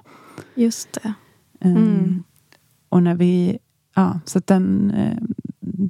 [0.55, 1.13] Just det.
[1.61, 2.23] Um, Mm.
[2.89, 3.57] och när vi...
[3.95, 4.91] Ja, så den...
[4.91, 5.17] eh,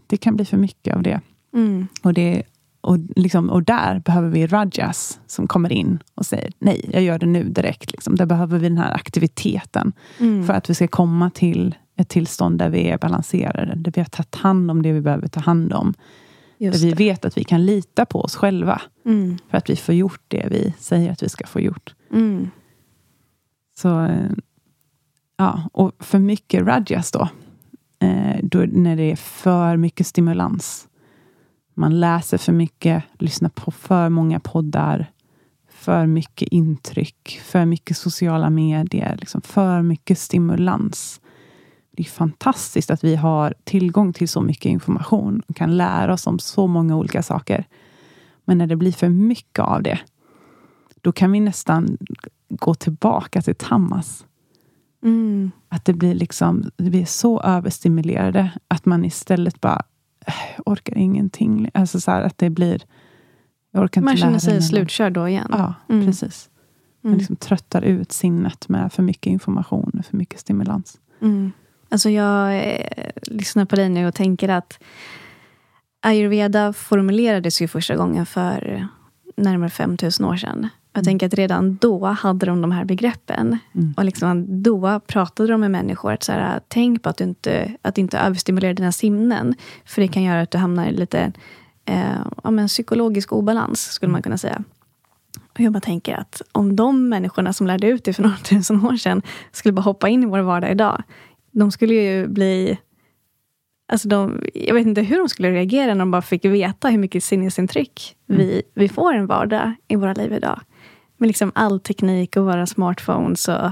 [0.07, 1.21] det kan bli för mycket av det.
[1.53, 1.87] Mm.
[2.03, 2.43] Och, det
[2.81, 7.19] och, liksom, och där behöver vi Rajas som kommer in och säger nej, jag gör
[7.19, 7.91] det nu direkt.
[7.91, 8.15] Liksom.
[8.15, 10.45] Där behöver vi den här aktiviteten Mm.
[10.47, 13.73] för att vi ska komma till ett tillstånd där vi är balanserade.
[13.75, 15.93] Där vi har tagit hand om det vi behöver ta hand om.
[16.57, 16.97] Just där vi det.
[16.97, 18.81] vet att vi kan lita på oss själva.
[19.05, 19.37] Mm.
[19.49, 21.95] För att vi får gjort det vi säger att vi ska få gjort.
[22.13, 22.49] Mm.
[23.77, 24.31] Så, eh,
[25.37, 27.29] ja, och för mycket Rajas då,
[27.99, 30.87] eh, då, när det är för mycket stimulans.
[31.79, 35.11] Man läser för mycket, lyssnar på för många poddar,
[35.69, 41.21] för mycket intryck, för mycket sociala medier, liksom för mycket stimulans.
[41.91, 46.27] Det är fantastiskt att vi har tillgång till så mycket information och kan lära oss
[46.27, 47.65] om så många olika saker.
[48.45, 49.99] Men när det blir för mycket av det,
[51.01, 51.97] då kan vi nästan
[52.49, 54.25] gå tillbaka till Tammas.
[55.03, 55.51] Mm.
[55.69, 59.81] Att det blir liksom, vi är så överstimulerade att man istället bara "Äh,
[60.57, 61.69] jag orkar ingenting.
[61.73, 62.81] Alltså så här, att det blir...
[63.71, 65.47] Jag orkar inte Man känner sig slutkörd då igen.
[65.51, 66.05] Ja, Mm.
[66.05, 66.49] precis.
[67.01, 67.17] Man Mm.
[67.19, 70.97] liksom tröttar ut sinnet med för mycket information och för mycket stimulans.
[71.21, 71.51] Mm.
[71.89, 74.79] Alltså jag eh, lyssnar på dig nu och tänker att
[76.01, 78.87] ayurveda formulerades ju första gången för
[79.37, 80.69] närmare 5000 år sedan.
[80.99, 83.57] Jag tänker att redan då hade de de här begreppen.
[83.75, 83.93] Mm.
[83.97, 87.75] Och liksom då pratade de med människor att så här, tänk på att du inte,
[87.81, 89.55] att inte överstimulera dina sinnen.
[89.85, 91.31] För det kan göra att du hamnar i lite
[91.85, 94.63] eh, ja, men psykologisk obalans, skulle man kunna säga.
[95.53, 98.85] Och jag bara tänker att om de människorna som lärde ut det för några tusen
[98.85, 101.03] år sedan skulle bara hoppa in i vår vardag idag.
[101.51, 102.79] De skulle ju bli...
[103.91, 106.97] Alltså de, jag vet inte hur de skulle reagera när de bara fick veta hur
[106.97, 110.59] mycket sinnesintryck vi, vi får en vardag i våra liv idag.
[111.19, 113.71] Med liksom all teknik och våra smartphones och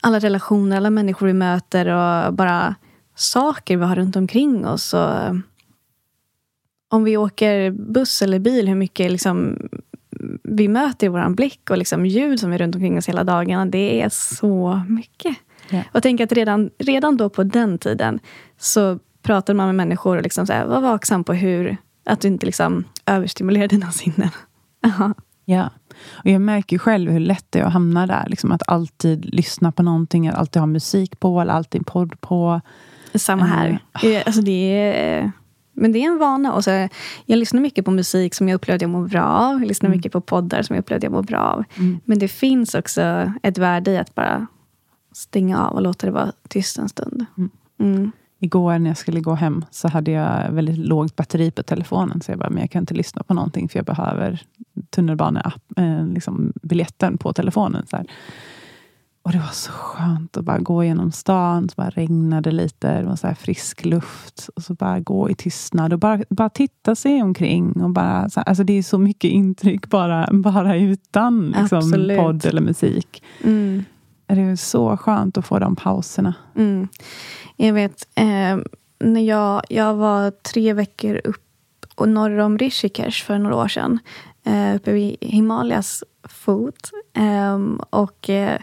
[0.00, 2.74] alla relationer, alla människor vi möter och bara
[3.14, 4.94] saker vi har runt omkring oss.
[4.94, 5.36] Och
[6.88, 9.58] om vi åker buss eller bil, hur mycket liksom
[10.42, 13.66] vi möter i vår blick och liksom ljud som är runt omkring oss hela dagarna.
[13.66, 15.36] Det är så mycket.
[15.70, 15.82] Ja.
[15.92, 18.20] Och tänk att redan, redan då på den tiden
[18.58, 22.28] så pratade man med människor och liksom så här, var vaksam på hur, att du
[22.28, 24.30] inte liksom överstimulerar dina sinnen.
[24.80, 25.14] Ja.
[25.44, 25.70] Ja.
[26.08, 28.24] Och jag märker själv hur lätt det är att hamna där.
[28.28, 32.60] Liksom att alltid lyssna på någonting, att alltid ha musik på eller alltid podd på.
[33.14, 33.78] Samma här.
[34.02, 35.32] Eh, Alltså det är,
[35.72, 36.52] men det är en vana.
[36.52, 36.88] Och så,
[37.26, 39.58] jag lyssnar mycket på musik som jag upplevde jag mår bra av.
[39.60, 41.64] Jag lyssnar mycket på poddar som jag upplevde jag mår bra av.
[42.04, 44.46] Men det finns också ett värde i att bara
[45.12, 47.26] stänga av och låta det vara tyst en stund.
[47.80, 48.12] Mm.
[48.38, 52.20] Igår när jag skulle gå hem så hade jag väldigt lågt batteri på telefonen.
[52.20, 54.42] Så jag bara, men jag kan inte lyssna på någonting för jag behöver
[54.90, 57.86] tunnelbaneapp, eh, liksom biljetten på telefonen.
[57.86, 58.06] Så här.
[59.26, 61.68] Och det var så skönt att bara gå genom stan.
[61.68, 64.48] Så bara regnade lite, det var så frisk luft.
[64.56, 67.82] Och så bara gå i tystnad och bara, bara titta sig omkring.
[67.82, 72.46] Och bara, så här, alltså det är så mycket intryck bara, bara utan liksom, podd
[72.46, 73.22] eller musik.
[73.42, 73.84] Mm.
[74.26, 76.34] Det är så skönt att få de pauserna.
[76.56, 76.88] Mm.
[77.56, 78.58] Jag vet, eh,
[78.98, 81.42] när jag, jag var tre veckor upp
[81.94, 83.98] och norr om Rishikesh för några år sedan.
[84.46, 86.90] Eh, uppe vid Himalayas fot.
[87.14, 88.60] Ehm, och eh,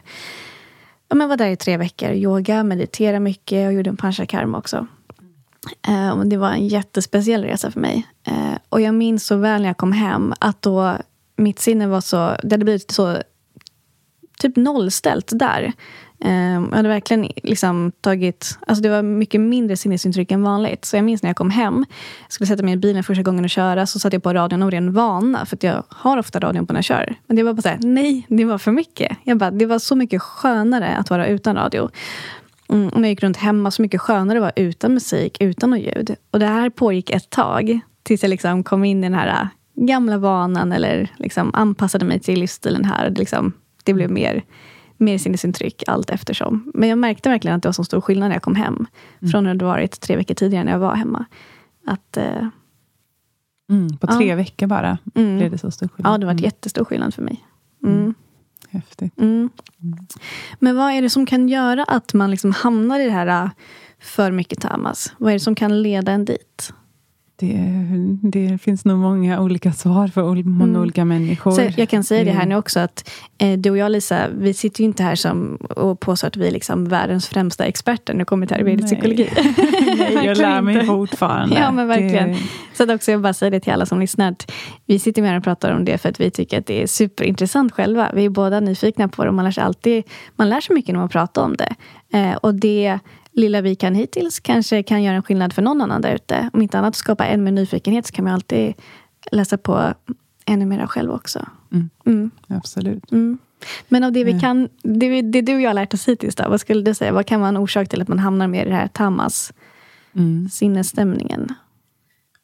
[1.10, 2.12] ja, men var där i tre veckor.
[2.12, 4.88] Yoga, meditera mycket och gjorde en panchakarma också.
[5.88, 8.08] Ehm, och det var en jättespeciell resa för mig.
[8.24, 10.98] Ehm, och jag minns så väl när jag kom hem att då
[11.36, 12.36] mitt sinne var så...
[12.44, 13.18] Det hade blivit så
[14.40, 15.74] typ nollställt där.
[16.26, 18.58] Ehm, jag hade verkligen liksom tagit...
[18.68, 20.86] Alltså det var mycket mindre sinnesintryck än vanligt.
[20.86, 21.86] Så jag minns när jag kom hem,
[22.30, 24.72] skulle sätta mig i bilen första gången och köra, så satte jag på radion av
[24.72, 25.46] ren vana.
[25.46, 27.16] För att jag har ofta radion på när jag kör.
[27.28, 29.18] Men det var bara så här, nej, det var för mycket.
[29.24, 31.90] Jag bara, det var så mycket skönare att vara utan radio.
[32.70, 35.70] Mm, och när jag gick runt hemma, så mycket skönare att vara utan musik, utan
[35.70, 36.16] något ljud.
[36.32, 37.80] Och det här pågick ett tag.
[38.04, 39.48] Tills jag liksom kom in i den här äh,
[39.86, 43.10] gamla vanan eller liksom anpassade mig till livsstilen här.
[43.10, 43.54] Det, liksom,
[43.84, 44.44] det blev mer,
[45.04, 46.72] mer sinnesintryck allt eftersom.
[46.74, 48.86] Men jag märkte verkligen att det var så stor skillnad när jag kom hem.
[49.32, 51.26] Från när det varit tre veckor tidigare när jag var hemma.
[51.86, 52.48] Att, eh,
[53.70, 54.18] Mm, på Ja.
[54.18, 55.38] tre veckor bara Mm.
[55.38, 56.14] blev det så stor skillnad.
[56.14, 57.46] ja, det var Mm, jättestor skillnad för mig.
[57.84, 58.14] Mm.
[58.70, 59.20] Häftigt.
[59.20, 59.50] Mm.
[60.60, 63.50] Men vad är det som kan göra att man liksom hamnar i det här äh,
[64.00, 65.14] för mycket tamas?
[65.18, 66.74] Vad är det som kan leda en dit?
[67.52, 70.82] Det, det finns nog många olika svar för många Mm.
[70.82, 71.52] olika människor.
[71.52, 72.50] Så jag kan säga det här Mm.
[72.50, 76.00] nu också att eh, du och jag Lisa, vi sitter ju inte här som, och
[76.00, 78.78] påstår att vi är liksom världens främsta experter när det kommer till Nej.
[78.78, 79.30] psykologi.
[79.98, 81.56] Nej, jag lär mig fortfarande.
[81.60, 82.30] Ja, men verkligen.
[82.30, 82.38] Det,
[82.74, 84.32] Så att också jag bara säger det till alla som lyssnar.
[84.32, 84.52] Att
[84.86, 87.72] vi sitter med och pratar om det för att vi tycker att det är superintressant
[87.72, 88.12] själva.
[88.14, 90.04] Vi är båda nyfikna på det och man lär sig alltid
[90.36, 91.76] man lär sig mycket när man pratar om det.
[92.18, 93.00] Eh, och det
[93.34, 96.50] lilla vi kan hittills kanske kan göra en skillnad för någon annan där ute.
[96.54, 98.74] Om inte annat skapa än mer nyfikenhet så kan man alltid
[99.32, 99.94] läsa på
[100.46, 101.46] ännu mer själv också.
[101.72, 101.90] Mm.
[102.06, 102.32] Mm.
[102.48, 103.12] absolut.
[103.12, 103.38] Mm.
[103.88, 104.42] Men av det vi Mm.
[104.42, 106.94] kan, det, vi- det du och jag har lärt oss hittills då, vad skulle du
[106.94, 107.12] säga?
[107.12, 109.54] Vad kan vara en orsak till att man hamnar mer i det här tamas
[110.16, 110.50] Mm.
[110.50, 111.54] sinnesstämningen?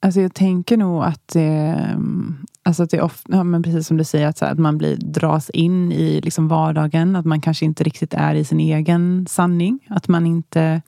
[0.01, 1.75] Alltså jag tänker nog att det,
[2.63, 4.59] alltså att det är ofta, ja, men precis som du säger, att, så här, att
[4.59, 7.15] man blir, dras in i liksom vardagen.
[7.15, 9.79] Att man kanske inte riktigt är i sin egen sanning.
[9.89, 10.81] Att man inte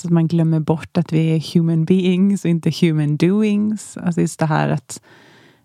[0.00, 3.96] så att man glömmer bort att vi är human beings och inte human doings.
[3.96, 5.02] Alltså just det här att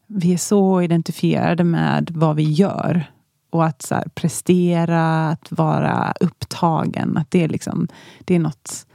[0.08, 3.12] vi är så identifierade med vad vi gör.
[3.50, 7.18] Och att så här, prestera, att vara upptagen.
[7.18, 7.88] Att det är, liksom,
[8.26, 8.86] det är något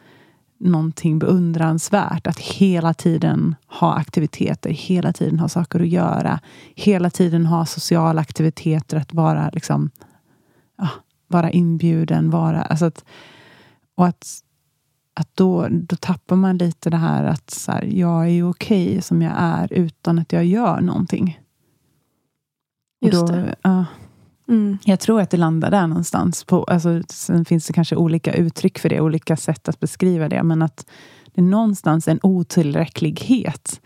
[0.60, 2.26] någonting beundransvärt.
[2.26, 6.40] Att hela tiden ha aktiviteter, hela tiden ha saker att göra.
[6.74, 9.90] Hela tiden ha sociala aktiviteter, att vara liksom
[10.78, 10.88] ja,
[11.26, 12.62] vara inbjuden, vara...
[12.62, 13.04] Alltså att,
[13.94, 14.26] och att,
[15.14, 19.02] att då, då tappar man lite det här att så här, jag är ju okej
[19.02, 21.40] som jag är utan att jag gör någonting.
[23.00, 23.54] Just då, det.
[23.62, 23.84] ja.
[24.50, 24.78] Mm.
[24.84, 26.44] Jag tror att det landar där någonstans.
[26.44, 30.42] På, alltså, sen finns det kanske olika uttryck för det, olika sätt att beskriva det.
[30.42, 30.86] Men att
[31.34, 33.80] det är någonstans en otillräcklighet.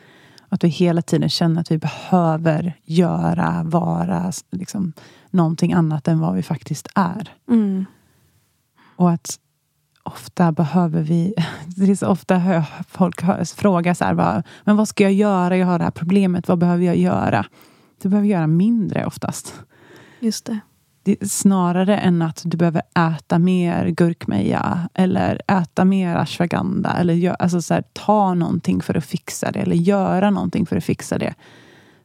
[0.49, 4.93] Att vi hela tiden känner att vi behöver göra, vara liksom,
[5.31, 7.33] någonting annat än vad vi faktiskt är.
[7.49, 7.85] Mm.
[8.97, 9.39] Och att
[10.03, 11.35] ofta behöver vi...
[11.77, 15.13] Det är så ofta hör folk hör, fråga så här, vad, men vad ska jag
[15.13, 15.57] göra?
[15.57, 16.49] Jag har det här problemet.
[16.49, 17.47] Vad behöver jag göra?
[18.03, 19.55] Du behöver göra mindre oftast.
[20.25, 20.59] Just det.
[21.03, 22.83] Det snarare än att du behöver
[23.17, 26.93] äta mer gurkmeja eller äta mer ashwagandha.
[26.99, 29.59] Eller gör, alltså så här, ta någonting för att fixa det.
[29.59, 31.35] Eller göra någonting för att fixa det.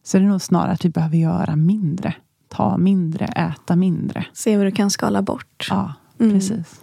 [0.03, 2.13] Så det är nog snarare att vi behöver göra mindre.
[2.47, 4.25] Ta mindre, äta mindre.
[4.33, 5.67] Se vad du kan skala bort.
[5.69, 6.33] Ja, Mm.
[6.33, 6.81] precis.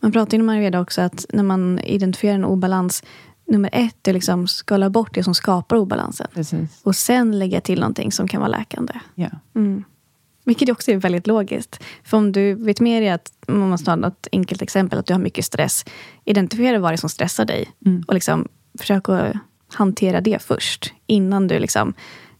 [0.00, 3.02] Man pratar inom ayurveda också att när man identifierar en obalans,
[3.46, 6.26] nummer ett är liksom skala bort det som skapar obalansen.
[6.34, 6.80] precis.
[6.84, 8.92] Och sen lägga till någonting som kan vara läkande.
[9.14, 9.28] Ja.
[9.56, 9.84] Mm.
[10.48, 11.80] Vilket också är väldigt logiskt.
[12.04, 15.06] För om du vet med dig att, om man måste ta något enkelt exempel, att
[15.06, 15.84] du har mycket stress.
[16.24, 17.68] Identifiera vad det är som stressar dig.
[17.86, 18.04] Mm.
[18.08, 19.36] Och liksom försök att
[19.72, 20.92] hantera det först.
[21.06, 21.94] Innan du liksom,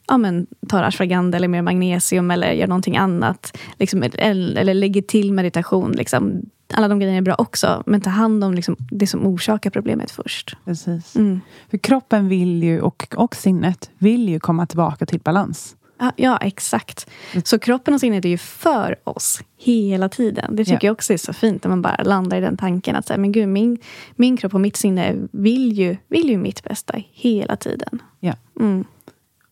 [0.06, 3.58] ja, men, tar ashwagandha eller mer magnesium eller gör någonting annat.
[3.78, 5.92] Liksom, eller, eller lägger till meditation.
[5.92, 6.42] Liksom.
[6.74, 7.82] Alla de grejerna är bra också.
[7.86, 10.56] Men ta hand om liksom, det som orsakar problemet först.
[10.64, 11.16] precis.
[11.16, 11.40] Mm.
[11.70, 15.74] För kroppen vill ju, och, och sinnet vill ju komma tillbaka till balans.
[16.16, 17.10] Ja, exakt.
[17.44, 20.56] Så kroppen och sinnet är ju för oss hela tiden.
[20.56, 20.88] Det tycker Ja.
[20.88, 23.20] jag också är så fint när man bara landar i den tanken att så här,
[23.20, 23.78] men gud, min,
[24.16, 28.02] min kropp och mitt sinne vill ju, vill ju mitt bästa hela tiden.
[28.20, 28.34] Ja.
[28.60, 28.84] Mm.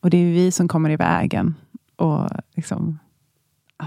[0.01, 1.55] Och det är vi som kommer i vägen
[1.97, 2.99] och liksom
[3.79, 3.87] ja,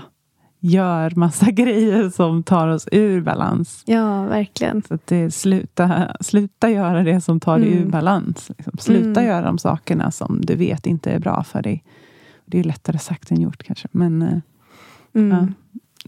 [0.60, 3.84] gör massa grejer som tar oss ur balans.
[3.86, 4.82] Ja, verkligen.
[4.88, 7.84] Så det sluta, sluta göra det som tar dig Mm.
[7.84, 8.50] ur balans.
[8.58, 8.74] Liksom.
[8.80, 9.26] Sluta Mm.
[9.26, 11.84] göra de sakerna som du vet inte är bra för dig.
[12.50, 13.88] Det är lättare sagt än gjort kanske.
[13.92, 14.38] Men eh,
[15.14, 15.54] Mm.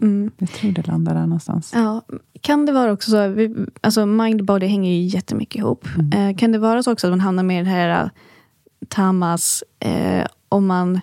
[0.01, 0.31] Mm.
[0.37, 1.71] jag tror det landar där någonstans.
[1.75, 2.01] Ja,
[2.41, 5.87] kan det vara också så, vi, alltså mind body hänger ju jättemycket ihop.
[5.99, 6.29] Mm.
[6.29, 8.09] Eh, kan det vara så också att man hamnar med det här eh,
[8.87, 11.01] tamas, eh, om man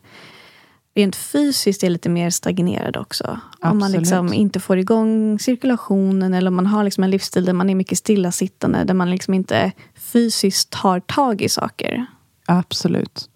[0.95, 3.41] rent fysiskt är lite mer stagnerad också.
[3.61, 4.01] Om man Absolut.
[4.01, 7.75] liksom inte får igång cirkulationen eller om man har liksom en livsstil där man är
[7.75, 12.07] mycket stillasittande, där man liksom inte fysiskt tar tag i saker.
[12.47, 13.31] Absolut.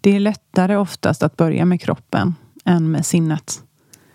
[0.00, 2.34] Det är lättare oftast att börja med kroppen
[2.64, 3.62] än med sinnet.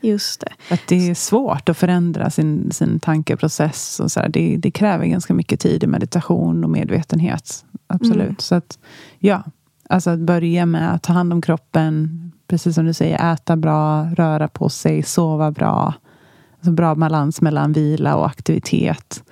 [0.02, 0.74] Just det.
[0.74, 4.00] Att det är svårt att förändra sin, sin tankeprocess.
[4.00, 4.28] Och så.
[4.30, 7.66] Det, det kräver ganska mycket tid i meditation och medvetenhet.
[7.88, 8.22] Absolut.
[8.22, 8.36] Mm.
[8.40, 8.80] Så att,
[9.20, 9.44] ja,
[9.90, 12.20] alltså att börja med att ta hand om kroppen.
[12.48, 15.94] Precis som du säger, äta bra, röra på sig, sova bra.
[16.56, 19.24] Alltså bra balans mellan vila och aktivitet.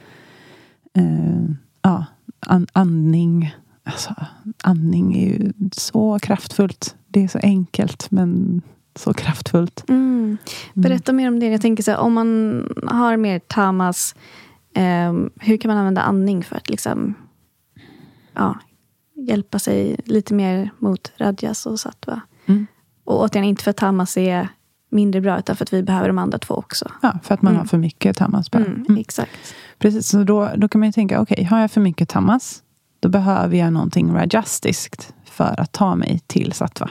[0.93, 2.05] Eh, ja,
[2.39, 3.55] an, andning.
[3.83, 4.15] Alltså,
[4.63, 6.95] andning är ju så kraftfullt.
[7.07, 8.61] Det är så enkelt, men
[8.95, 9.89] så kraftfullt.
[9.89, 10.37] Mm.
[10.73, 11.47] Berätta mer om det.
[11.47, 14.15] Jag tänker så här, om man har mer tamas,
[14.75, 17.13] eh, hur kan man använda andning för att liksom,
[18.33, 18.59] ja,
[19.27, 22.21] hjälpa sig lite mer mot radjas och sattva?
[22.45, 22.67] Mm.
[23.03, 24.47] Och återigen, inte för att tamas är
[24.91, 26.91] mindre bra, utan för att vi behöver de andra två också.
[27.01, 27.59] Ja, för att man Mm.
[27.59, 28.51] har för mycket tamas.
[28.51, 28.65] bara.
[28.65, 29.01] Mm, Mm.
[29.01, 29.55] Exakt.
[29.79, 32.63] Precis, så då, då kan man ju tänka, okej, har jag för mycket tamas?
[33.01, 36.89] Då behöver jag någonting rajastiskt för att ta mig till sattva.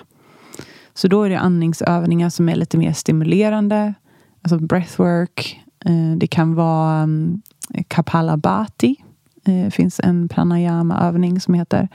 [0.94, 3.94] Så då är det andningsövningar som är lite mer stimulerande.
[4.42, 5.60] Alltså breathwork.
[5.84, 7.42] Eh, det kan vara mm,
[7.88, 8.96] kapalabhati.
[9.44, 11.88] Det eh, finns en pranayama-övning som heter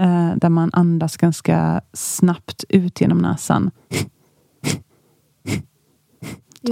[0.00, 3.70] eh, där man andas ganska snabbt ut genom näsan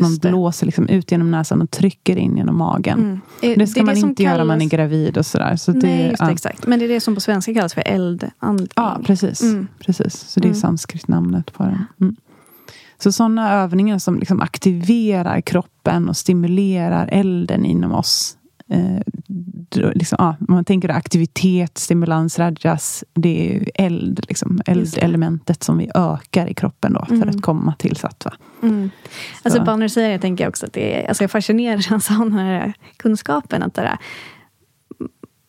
[0.01, 3.21] man blåser liksom ut genom näsan och trycker in genom magen.
[3.41, 3.59] Mm.
[3.59, 5.57] Det ska det man det inte göra om man är gravid och sådär.
[5.57, 6.33] Så Nej, det, just det, ja.
[6.33, 6.67] exakt.
[6.67, 8.69] Men det är det som på svenska kallas för eldandning.
[8.77, 9.43] Ja, precis.
[9.43, 9.69] Mm.
[9.79, 10.15] precis.
[10.15, 10.61] Så det är mm.
[10.61, 11.85] sanskrit-namnet på den.
[12.01, 12.17] Mm.
[12.99, 18.37] Så sådana övningar som liksom aktiverar kroppen och stimulerar elden inom oss
[18.71, 23.05] eh, liksom, ja, man tänker aktivitet, stimulans, rajas.
[23.15, 27.29] Det är eld, liksom, eldelementet som vi ökar i kroppen då för mm.
[27.29, 28.33] att komma till sattva.
[28.63, 28.91] Mm.
[29.43, 32.11] Alltså bara när du säger det tänker jag också att det är, alltså jag fascineras
[32.11, 33.63] av den här kunskapen.
[33.63, 33.99] Att det där,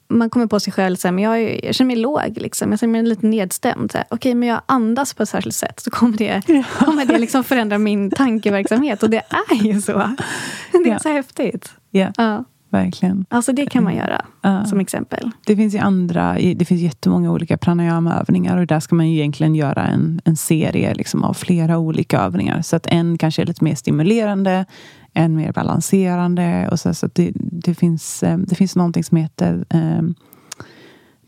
[0.07, 2.37] man kommer på sig själv, så här, men jag, jag känner mig låg.
[2.37, 2.71] Liksom.
[2.71, 3.91] Jag känner mig lite nedstämd.
[3.91, 5.79] Okej, okay, men jag andas på ett särskilt sätt.
[5.79, 6.63] Så kommer det, ja.
[6.79, 9.03] kommer det liksom förändra min tankeverksamhet.
[9.03, 9.93] Och det är ju så.
[10.71, 10.99] Det är ja.
[10.99, 11.73] så häftigt.
[11.91, 12.13] Yeah.
[12.17, 12.43] Ja
[12.75, 13.25] verkligen.
[13.29, 14.05] Alltså det kan man mm.
[14.05, 15.31] göra, uh, som exempel.
[15.45, 19.55] Det finns ju andra, det finns jättemånga olika pranayama-övningar och där ska man ju egentligen
[19.55, 22.61] göra en, en serie liksom av flera olika övningar.
[22.61, 24.65] Så att en kanske är lite mer stimulerande,
[25.13, 26.67] en mer balanserande.
[26.71, 30.15] Och så, så det, det, finns, eh, det finns någonting som heter um,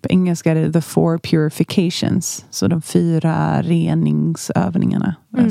[0.07, 2.45] på engelska är det the four purifications.
[2.49, 5.15] Så de fyra reningsövningarna.
[5.37, 5.49] Mm.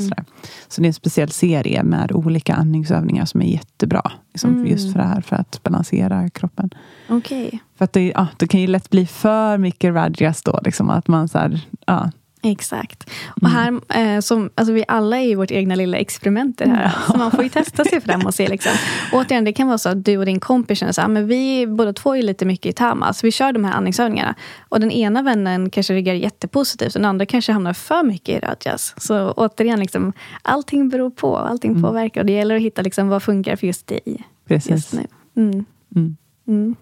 [0.67, 4.11] Så det är en speciell serie med olika andningsövningar som är jättebra.
[4.33, 4.67] Liksom, mm.
[4.67, 6.69] Just för det här, för att balansera kroppen.
[7.09, 7.51] Okay.
[7.77, 10.59] För att det, ja, det kan ju lätt bli för mycket rajas då.
[10.63, 12.11] Liksom, att man så här, ja,
[12.41, 13.09] Exakt.
[13.41, 16.83] Och här, eh, som, alltså vi alla är ju vårt egna lilla experiment här.
[16.83, 17.13] Ja.
[17.13, 18.47] Så man får ju testa sig fram och se.
[18.47, 18.71] Liksom.
[19.11, 21.67] Återigen, det kan vara så att du och din kompis känner så här, men vi
[21.67, 23.23] båda två är lite mycket i tamas.
[23.23, 24.35] Vi kör de här andningsövningarna.
[24.69, 26.95] Och den ena vännen kanske reagerar jättepositivt.
[26.95, 28.93] Och den andra kanske hamnar för mycket i rajas.
[28.97, 31.37] Så återigen, liksom, allting beror på.
[31.37, 31.83] Allting mm.
[31.83, 32.21] påverkar.
[32.21, 34.23] Och det gäller att hitta liksom, vad funkar för just dig.
[34.47, 34.71] Precis.
[34.71, 35.07] Just nu.
[35.35, 35.65] Mm.
[35.95, 36.17] Mm.
[36.47, 36.75] mm.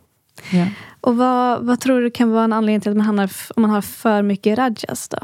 [0.52, 0.68] Ja.
[1.02, 3.72] Och vad, vad tror du kan vara en anledning till att man hamnar, om man
[3.72, 5.10] har för mycket rajas?
[5.10, 5.18] Då?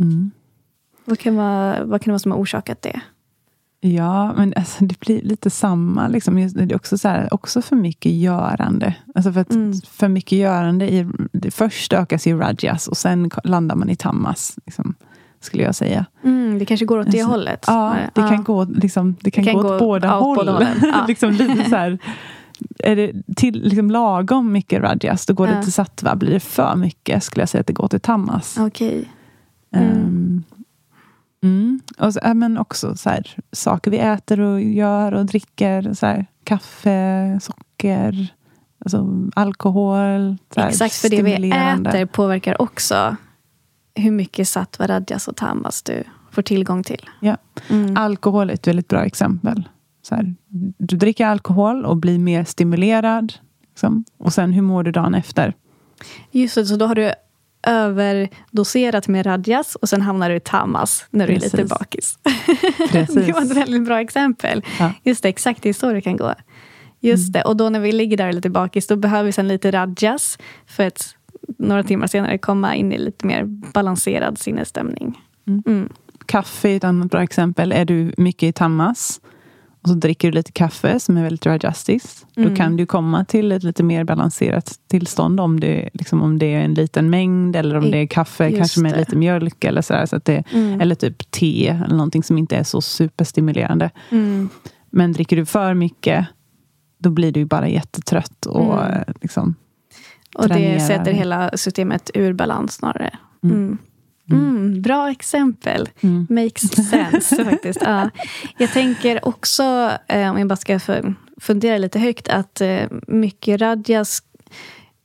[0.00, 0.30] Mm.
[1.04, 3.00] Vad, kan vara, vad kan det vara som har orsakat det?
[3.80, 6.08] Ja, men alltså, det blir lite samma.
[6.08, 6.36] Liksom.
[6.36, 8.94] Det är också, så här, också för mycket görande.
[9.14, 9.72] Alltså för, att, mm.
[9.90, 11.06] för mycket görande, i,
[11.50, 14.58] först ökas i rajas och sen landar man i tamas.
[14.66, 14.94] Liksom,
[15.40, 16.06] skulle jag säga.
[16.24, 17.64] Mm, det kanske går åt det alltså, hållet?
[17.66, 18.28] Ja, det ja.
[18.28, 20.36] kan gå, liksom, det kan det kan gå, gå åt båda håll.
[20.36, 21.04] Båda ja.
[21.08, 21.98] liksom lite så här,
[22.78, 26.16] är det till, liksom lagom mycket rajas, då går det till sattva.
[26.16, 28.58] Blir det för mycket skulle jag säga att det går till tamas.
[28.58, 29.04] Okay.
[29.78, 30.44] Mm.
[31.42, 31.80] Um.
[31.98, 35.94] Och så, men också så här, saker vi äter och gör och dricker.
[35.94, 38.34] Så här, kaffe, socker,
[38.78, 40.36] alltså alkohol.
[40.56, 43.16] Här, Exakt, för det vi äter påverkar också
[43.94, 47.10] hur mycket sattva, radjas och tamas du får tillgång till.
[47.20, 47.36] Ja.
[47.68, 47.96] Mm.
[47.96, 49.68] Alkohol är ett väldigt bra exempel.
[50.02, 50.34] Så här,
[50.78, 53.32] du dricker alkohol och blir mer stimulerad.
[53.68, 54.04] Liksom.
[54.18, 55.54] Och sen hur mår du dagen efter?
[56.30, 57.12] Just det, så då har du
[57.68, 61.54] överdoserat med radjas och sen hamnar du i tamas när du Precis.
[61.54, 62.18] är lite bakis.
[62.92, 64.64] det var ett väldigt bra exempel.
[64.78, 64.92] Ja.
[65.02, 66.34] Just det, exakt det är så det kan gå.
[67.00, 67.32] Just mm.
[67.32, 70.38] det, och då när vi ligger där lite bakis då behöver vi sen lite radjas
[70.66, 71.14] för att
[71.58, 75.20] några timmar senare komma in i lite mer balanserad sinnesstämning.
[75.46, 75.62] Mm.
[75.66, 75.88] Mm.
[76.26, 77.72] Kaffe är ett annat bra exempel.
[77.72, 79.20] Är du mycket i tamas
[79.88, 82.26] och så dricker du lite kaffe som är väldigt rajastiskt.
[82.36, 82.50] Mm.
[82.50, 86.54] Då kan du komma till ett lite mer balanserat tillstånd om det, liksom, om det
[86.54, 88.98] är en liten mängd eller om det är kaffe Just kanske med det.
[88.98, 90.06] lite mjölk eller sådär.
[90.06, 90.80] Så att det, mm.
[90.80, 93.90] Eller typ te eller någonting som inte är så superstimulerande.
[94.10, 94.48] Mm.
[94.90, 96.26] Men dricker du för mycket
[96.98, 99.04] då blir du bara jättetrött och mm.
[99.20, 99.54] liksom,
[100.34, 103.18] Och det sätter hela systemet ur balans snarare.
[103.42, 103.78] Mm.
[104.30, 104.48] Mm.
[104.68, 104.82] Mm.
[104.82, 105.88] bra exempel.
[106.00, 106.26] Mm.
[106.30, 107.80] Makes sense faktiskt.
[107.84, 108.10] Ja.
[108.58, 110.80] Jag tänker också, eh, om jag bara ska
[111.40, 114.22] fundera lite högt, att eh, mycket radjas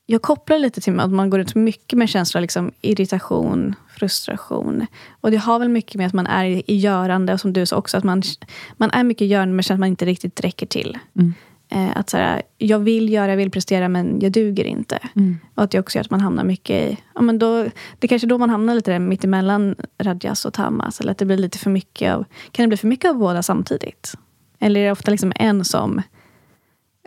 [0.06, 4.86] jag kopplar lite till att man går ut mycket med känslor liksom irritation, frustration.
[5.22, 7.76] Och det har väl mycket med att man är i görande, och som du sa
[7.76, 8.24] också, att man,
[8.78, 10.98] man är mycket görande men känner att man inte riktigt räcker till.
[11.20, 11.34] Mm.
[11.74, 15.00] Eh, att så här, jag vill göra, jag vill prestera men jag duger inte.
[15.16, 15.38] Mm.
[15.56, 16.98] Och att det också gör att man hamnar mycket i...
[17.16, 21.00] Ja, men då, det är kanske då man hamnar lite där mittemellan Radjas och Tamas.
[21.00, 22.26] Eller att det blir lite för mycket av...
[22.52, 24.14] Kan det bli för mycket av båda samtidigt?
[24.60, 26.02] Eller är det ofta liksom en som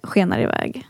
[0.02, 0.86] skenar iväg?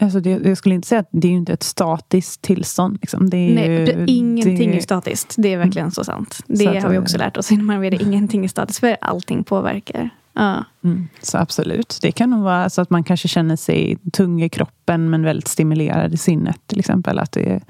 [0.00, 2.98] Alltså det, jag skulle inte säga att det är inte ett statiskt tillstånd.
[3.00, 3.30] Liksom.
[3.30, 4.76] Det är Nej, ju, ingenting det...
[4.76, 5.34] är statiskt.
[5.38, 5.92] Det är verkligen mm.
[5.92, 6.40] så sant.
[6.46, 7.96] Det så har vi också lärt oss inom Ayurveda.
[8.02, 10.10] Ingenting är statiskt, för allting påverkar.
[10.32, 10.64] Ja.
[10.84, 11.98] Mm, så absolut.
[12.02, 15.48] Det kan nog vara så att man kanske känner sig tung i kroppen men väldigt
[15.48, 17.18] stimulerad i sinnet till exempel.
[17.18, 17.60] Att det,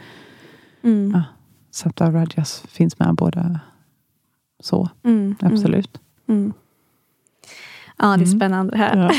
[0.82, 1.10] Mm.
[1.14, 1.22] Ja.
[1.70, 3.60] Sattva och rajas finns med båda
[4.60, 4.88] så.
[5.04, 5.36] Mm.
[5.42, 6.00] Absolut.
[6.28, 6.52] Mm.
[7.98, 8.38] Ja, det är Mm.
[8.38, 8.96] spännande här.
[8.96, 9.10] Ja.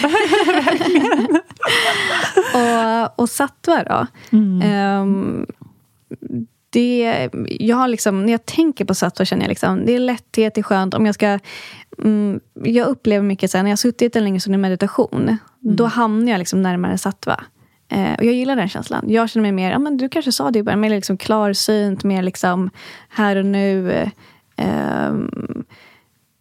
[3.13, 4.07] och, och sattva då?
[4.37, 5.45] Mm.
[6.73, 10.55] Det, jag har liksom, när jag tänker på sattva känner jag liksom, det är lätthet,
[10.55, 10.93] det är skönt.
[10.93, 11.39] Om jag, ska,
[11.97, 15.37] mm, jag upplever mycket så här, när jag har suttit en längre stund i meditation,
[15.59, 17.43] då hamnar jag liksom närmare sattva.
[17.89, 19.05] Eh, och jag gillar den känslan.
[19.07, 22.03] Jag känner mig mer, ja, men du kanske sa det i början, mer liksom klarsynt,
[22.03, 22.69] mer liksom
[23.09, 23.91] här och nu.
[24.55, 25.13] eh,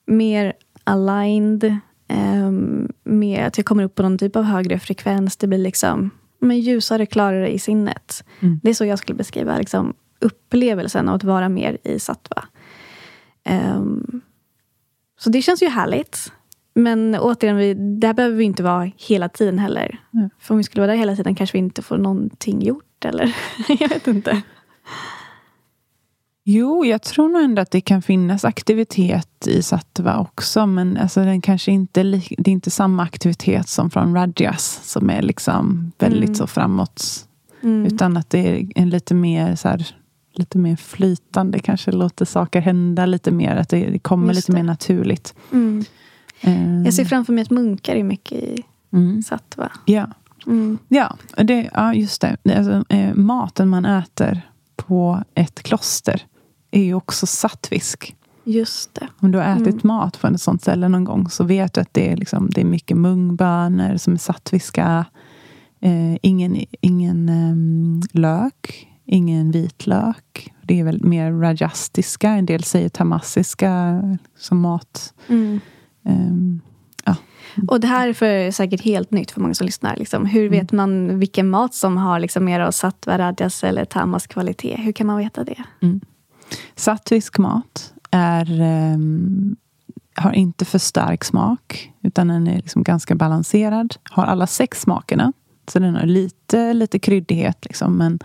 [0.07, 0.53] mer
[0.85, 1.77] aligned.
[2.13, 5.37] Um, mer att jag kommer upp på någon typ av högre frekvens.
[5.37, 6.11] Det blir liksom
[6.41, 8.25] men ljusare, klarare i sinnet.
[8.41, 8.61] Mm.
[8.63, 12.45] Det är så jag skulle beskriva liksom, upplevelsen av att vara mer i sattva.
[13.45, 14.21] Ehm,
[15.19, 16.33] så det känns ju härligt.
[16.75, 20.01] Men återigen, vi, där behöver vi inte vara hela tiden heller.
[20.15, 20.31] Mm.
[20.39, 23.05] För om vi skulle vara där hela tiden kanske vi inte får någonting gjort.
[23.05, 23.37] Eller
[23.69, 24.43] jag vet inte.
[26.45, 30.67] Jo, jag tror nog ändå att det kan finnas aktivitet i sattva också.
[30.67, 32.03] Men alltså den kanske inte,
[32.39, 34.81] det är inte samma aktivitet som från rajas.
[34.83, 36.35] Som är liksom väldigt Mm.
[36.35, 37.27] så framåt.
[37.63, 37.87] Mm.
[37.87, 39.87] Utan att det är en lite mer så här,
[40.33, 41.59] lite mer flytande.
[41.59, 43.57] Kanske låter saker hända lite mer.
[43.57, 44.57] Att det, kommer Just lite det.
[44.59, 45.35] mer naturligt.
[45.53, 45.85] Mm.
[46.41, 48.63] Eh, Jag ser framför mig att munkar är mycket i
[48.93, 49.23] mm.
[49.23, 49.73] sattva.
[49.85, 50.07] Ja,
[50.47, 50.79] Mm.
[50.89, 52.37] ja, det, ja just det.
[52.57, 54.41] alltså, eh, maten man äter
[54.77, 56.23] på ett kloster
[56.71, 58.17] är ju också sattvisk.
[58.45, 59.09] Just det.
[59.21, 59.81] Om du har ätit Mm.
[59.83, 62.61] mat på ett sånt ställe någon gång så vet du att det är, liksom, det
[62.61, 65.05] är mycket mungbönor som är sattviska.
[65.81, 70.53] Eh, ingen ingen ehm, lök, ingen vitlök.
[70.63, 72.31] Det är väl mer rajastiska.
[72.31, 74.03] En del säger tamasiska
[74.39, 75.15] som mat.
[75.29, 75.61] Mm.
[76.05, 76.61] Ehm,
[77.69, 79.97] Och det här är för, säkert helt nytt för många som lyssnar.
[79.97, 80.27] Liksom.
[80.27, 80.51] Hur Mm.
[80.59, 84.77] vet man vilken mat som har liksom mer av sattva, rajas eller tamas kvalitet?
[84.77, 85.65] Hur kan man veta det?
[86.77, 89.57] Sattvisk mat är, ehm,
[90.15, 91.93] har inte för stark smak.
[92.03, 93.95] Utan den är liksom ganska balanserad.
[94.11, 95.33] Har alla sex smakerna.
[95.69, 97.65] Så den har lite, lite kryddighet.
[97.65, 98.19] Liksom, men,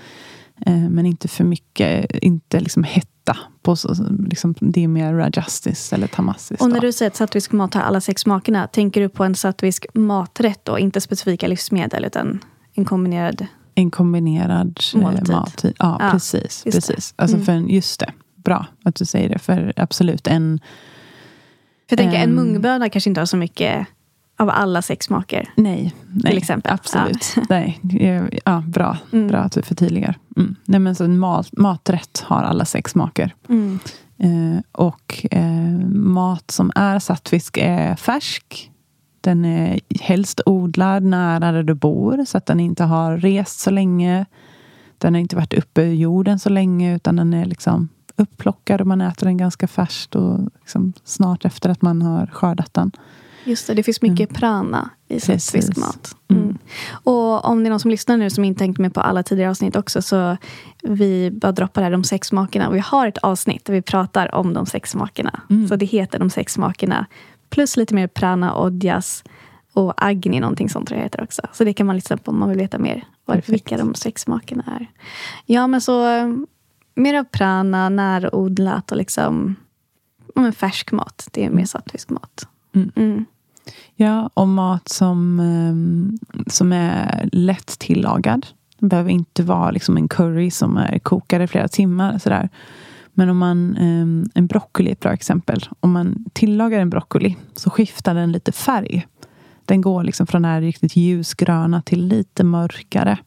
[0.89, 2.11] men inte för mycket.
[2.21, 3.37] Inte liksom hetta.
[3.61, 3.95] På, så,
[4.29, 6.61] liksom, det är mer rajastis eller tamasis.
[6.61, 9.35] Och när du säger att sattvisk mat har alla sex smakerna, tänker du på en
[9.35, 10.79] sattvisk maträtt då?
[10.79, 12.39] Inte specifika livsmedel, utan
[12.73, 13.45] en kombinerad...
[13.75, 15.29] En kombinerad eh, Måltid.
[15.29, 15.73] måltid.
[15.79, 16.43] Ja, Ja, precis.
[16.43, 16.71] just det.
[16.71, 17.13] precis.
[17.15, 17.45] Alltså Mm.
[17.45, 18.11] för en, just det.
[18.35, 19.39] Bra att du säger det.
[19.39, 20.59] För absolut, en,
[21.89, 22.35] För jag tänker, en Ehm.
[22.35, 23.87] mungböna kanske inte har så mycket
[24.37, 25.49] av alla sex smaker.
[25.55, 26.73] Nej, nej exempel.
[26.73, 27.35] absolut.
[27.49, 29.27] Nej, eh, ja, bra, Mm.
[29.27, 30.17] bra att du förtydligar.
[30.37, 30.55] Mm.
[30.65, 33.33] Nej, men så en mat, maträtt har alla sex smaker.
[33.49, 33.79] Mm.
[34.17, 38.71] Eh, och eh, mat som är sattfisk är färsk.
[39.21, 43.69] Den är helst odlad nära där du bor så att den inte har rest så
[43.71, 44.25] länge.
[44.97, 48.87] Den har inte varit uppe i jorden så länge utan den är liksom upplockad och
[48.87, 52.91] man äter den ganska färskt och liksom snart efter att man har skördat den.
[53.45, 56.15] Just det, det finns mycket prana i sattvisk mat.
[56.27, 56.43] Mm.
[56.43, 56.57] Mm.
[57.03, 59.49] Och om det är någon som lyssnar nu som inte hängt med på alla tidigare
[59.49, 60.37] avsnitt också så
[60.83, 62.67] vi bara droppar här de sex smakerna.
[62.67, 65.41] Och vi har ett avsnitt där vi pratar om de sex smakerna.
[65.49, 65.67] Mm.
[65.67, 67.05] Så det heter de sex smakerna.
[67.49, 69.23] Plus lite mer prana, odjas
[69.73, 71.41] och agni, någonting sånt tror jag heter också.
[71.53, 73.49] Så det kan man lyssna på om man vill veta mer vad, Perfekt.
[73.49, 74.87] vilka de sex smakerna är.
[75.45, 76.27] Ja, men så eh,
[76.95, 79.55] mer av prana, närodlat och liksom
[80.35, 81.27] men färsk mat.
[81.31, 82.47] Det är mer sattvisk mat.
[82.75, 82.91] Mm.
[82.95, 83.25] Mm.
[83.95, 88.47] Ja, och mat som, ehm, som är lätt tillagad.
[88.79, 92.17] Det behöver inte vara liksom en curry som är kokad i flera timmar.
[92.17, 92.49] Sådär.
[93.13, 95.65] Men om man, ehm, en broccoli är ett bra exempel.
[95.79, 99.07] Om man tillagar en broccoli så skiftar den lite färg.
[99.65, 103.17] Den går liksom från det här riktigt ljusgröna till lite mörkare.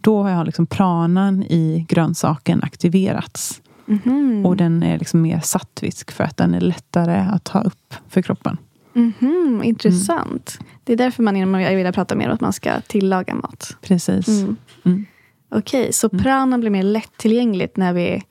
[0.00, 3.62] Då har liksom pranan i grönsaken aktiverats.
[3.86, 4.46] Mhm.
[4.46, 8.22] Och den är liksom mer sattvisk för att den är lättare att ta upp för
[8.22, 8.56] kroppen.
[8.96, 10.58] Mhm, intressant.
[10.84, 13.76] Det är därför man inom ayurveda pratar mer om att man ska tillaga mat.
[13.82, 14.28] Precis.
[14.28, 14.56] Mm.
[14.84, 15.06] Mm.
[15.50, 18.22] Okej, så prana blir mer lättillgängligt när vi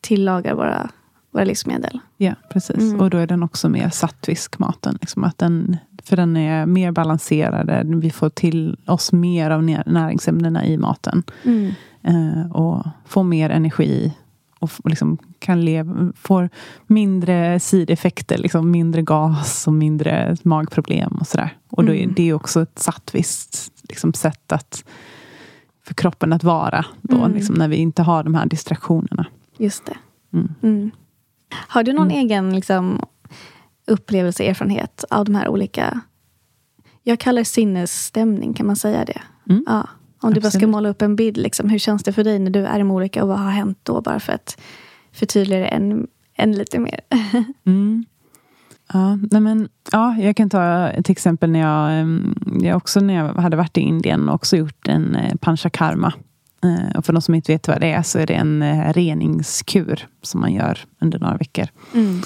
[0.00, 0.90] tillagar våra,
[1.32, 1.98] våra livsmedel.
[2.16, 2.76] Ja, precis.
[2.78, 3.00] Mm.
[3.00, 4.98] Och då är den också mer sattvisk maten.
[5.00, 7.94] Liksom att den, för den är mer balanserad.
[8.00, 11.22] Vi får till oss mer av nä- näringsämnena i maten.
[11.44, 11.72] Mm.
[12.02, 14.12] Eh, och får mer energi.
[14.62, 16.50] Och liksom kan leva, får
[16.86, 18.38] mindre sideffekter.
[18.38, 21.12] Liksom mindre gas och mindre magproblem.
[21.20, 21.56] Och sådär.
[21.70, 22.14] Och då är Mm.
[22.14, 24.84] det också ett sattviskt liksom, sätt att,
[25.84, 26.84] för kroppen att vara.
[27.02, 27.32] Då, Mm.
[27.34, 29.26] liksom, när vi inte har de här distraktionerna.
[29.58, 29.96] Just det.
[30.32, 30.54] Mm.
[30.62, 30.90] Mm.
[31.50, 32.18] Har du någon Mm.
[32.18, 33.00] egen liksom,
[33.86, 36.00] upplevelse, erfarenhet av de här olika...
[37.02, 39.22] Jag kallar det sinnesstämning, kan man säga det?
[39.66, 39.88] Ja,
[40.22, 42.50] Om du bara ska måla upp en bild, liksom, hur känns det för dig när
[42.50, 44.00] du är i Molika och vad har hänt då?
[44.00, 44.60] Bara för att
[45.12, 46.06] förtydliga det än,
[46.36, 47.00] än lite mer.
[47.66, 48.04] Mm.
[48.92, 53.14] Ja, nej men, ja, jag kan ta ett exempel när jag, em, jag också när
[53.14, 56.12] jag hade varit i Indien och också gjort en eh, panchakarma.
[56.64, 58.92] Eh, Och för de som inte vet vad det är så är det en eh,
[58.92, 61.66] reningskur som man gör under några veckor.
[61.94, 62.20] Mm.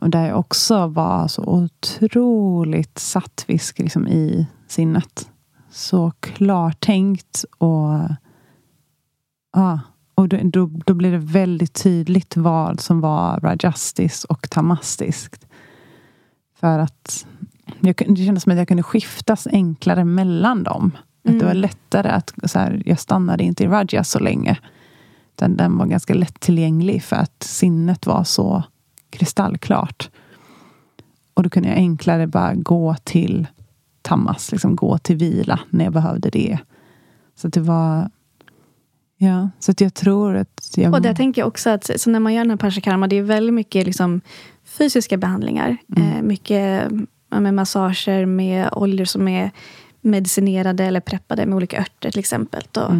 [0.00, 5.30] Och där jag också var så otroligt sattvisk liksom, i sinnet.
[5.78, 8.00] Så klartänkt och...
[9.52, 9.80] Ja,
[10.14, 15.46] och då, då, då blev det väldigt tydligt vad som var rajastiskt och tamastiskt.
[16.60, 17.26] För att
[17.80, 20.96] jag, det kändes som att jag kunde skiftas enklare mellan dem.
[21.28, 22.34] Att det var lättare att...
[22.44, 24.58] Så här, jag stannade inte i rajas så länge.
[25.36, 28.62] Utan den var ganska lättillgänglig för att sinnet var så
[29.10, 30.10] kristallklart.
[31.34, 33.46] Och då kunde jag enklare bara gå till
[34.08, 36.58] tammas, liksom gå till vila när jag behövde det.
[37.36, 38.10] Så det var...
[39.16, 40.74] Ja, så att jag tror att...
[40.76, 43.16] Jag, Och där tänker jag också att så när man gör den här panchakarma, det
[43.16, 44.20] är väldigt mycket liksom,
[44.64, 45.76] fysiska behandlingar.
[45.96, 46.90] Eh, mycket
[47.28, 49.50] med massager med oljor som är
[50.00, 52.62] medicinerade eller preppade med olika örter till exempel.
[52.76, 52.92] Och,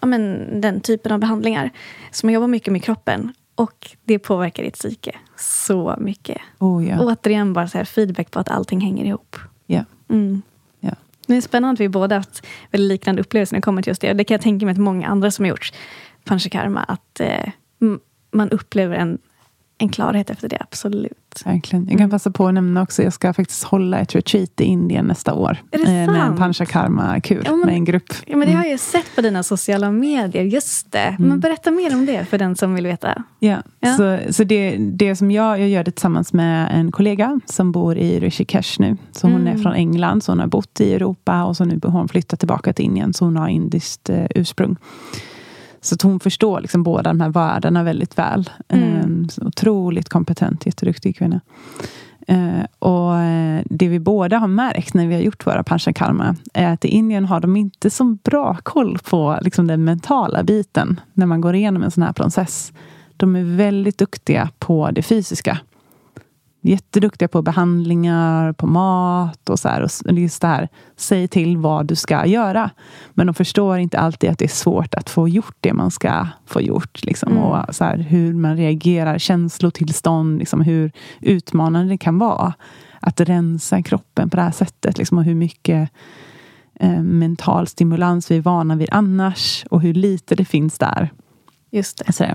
[0.00, 1.70] ja, men, den typen av behandlingar.
[2.10, 3.32] Så man jobbar mycket med kroppen.
[3.54, 6.38] Och det påverkar ditt psyke så mycket.
[6.58, 7.00] oh, ja.
[7.00, 9.36] Återigen bara så här feedback på att allting hänger ihop.
[9.66, 9.84] ja.
[10.08, 10.42] Mm.
[11.30, 14.00] Det är spännande att vi båda haft väldigt liknande upplevelser när det kommer till just
[14.00, 14.12] det.
[14.12, 15.72] Det kan jag tänka mig att många andra som har gjort
[16.24, 17.48] panchakarma, att eh,
[18.32, 19.18] man upplever en,
[19.80, 21.12] en klarhet efter det, absolut.
[21.44, 21.82] Verkligen.
[21.84, 21.98] Jag Mm.
[21.98, 25.34] kan passa på att nämna också, jag ska faktiskt hålla ett retreat i Indien nästa
[25.34, 25.56] år.
[25.70, 26.38] Är det eh, med en sant?
[26.38, 28.12] panchakarma-kur Ja, med en grupp.
[28.26, 31.16] Ja, men det har jag ju sett på dina sociala medier, just det.
[31.18, 33.22] Men berätta mer om det för den som vill veta.
[33.38, 33.94] Ja, Ja.
[33.94, 37.96] så, så det, det som jag, jag gör det tillsammans med en kollega som bor
[37.98, 38.96] i Rishikesh nu.
[39.12, 39.54] Så hon Mm.
[39.58, 42.38] är från England, så hon har bott i Europa och så nu har hon flyttat
[42.38, 43.12] tillbaka till Indien.
[43.12, 44.76] Så hon har indiskt eh, ursprung.
[45.80, 48.50] Så att hon förstår liksom båda de här världarna väldigt väl.
[48.68, 49.22] Mm.
[49.22, 51.40] Eh, så otroligt kompetent, jätteduktig kvinna.
[52.26, 56.72] Eh, och eh, det vi båda har märkt när vi har gjort våra panchakarma är
[56.72, 61.26] att i Indien har de inte så bra koll på liksom, den mentala biten när
[61.26, 62.72] man går igenom en sån här process.
[63.16, 65.58] De är väldigt duktiga på det fysiska.
[66.62, 69.82] Jätteduktiga på behandlingar, på mat och så här.
[69.82, 72.70] Och just det här, säg till vad du ska göra.
[73.10, 76.26] Men de förstår inte alltid att det är svårt att få gjort det man ska
[76.46, 77.04] få gjort.
[77.04, 77.38] Liksom.
[77.38, 82.54] Och så här, hur man reagerar, känslotillstånd, liksom, hur utmanande det kan vara.
[83.00, 84.98] Att rensa kroppen på det här sättet.
[84.98, 85.90] Liksom, och hur mycket
[86.80, 89.64] eh, mental stimulans vi är vana vid annars.
[89.70, 91.10] Och hur lite det finns där.
[91.70, 92.12] Just det.
[92.12, 92.34] Sådär.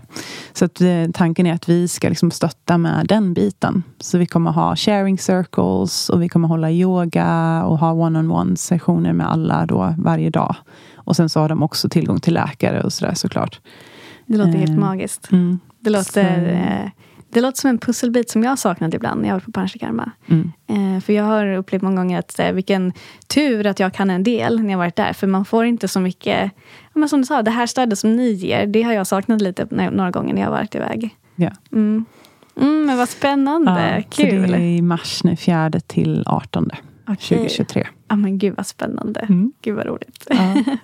[0.53, 3.83] Så att, eh, tanken är att vi ska liksom stötta med den biten.
[3.99, 9.13] Så vi kommer ha sharing circles och vi kommer hålla yoga och ha one-on-one sessioner
[9.13, 10.55] med alla då varje dag.
[10.95, 13.59] Och sen så har de också tillgång till läkare och sådär såklart.
[14.25, 15.31] Det låter helt Eh, magiskt.
[15.31, 15.59] Mm.
[15.79, 16.89] Det låter, eh,
[17.29, 20.11] det låter som en pusselbit som jag saknat ibland när jag har varit på panchakarma.
[20.27, 20.51] Mm.
[20.67, 22.93] Eh, för jag har upplevt många gånger att eh, vilken
[23.27, 25.13] tur att jag kan en del när jag varit där.
[25.13, 26.51] För man får inte så mycket,
[26.95, 29.67] men som du sa, det här stödet som ni ger, det har jag saknat lite
[29.71, 31.15] när, några gånger när jag varit iväg.
[31.35, 31.49] Ja.
[31.71, 32.05] Mm.
[32.61, 34.51] Mm, men vad spännande, Ja, så kul.
[34.51, 36.69] det är i mars nu, 4 till 18
[37.07, 37.37] Okej.
[37.37, 37.87] 2023.
[38.07, 39.19] Ja, men gud vad spännande.
[39.19, 39.51] Mm.
[39.61, 40.27] Gud vad roligt.
[40.29, 40.55] Ja.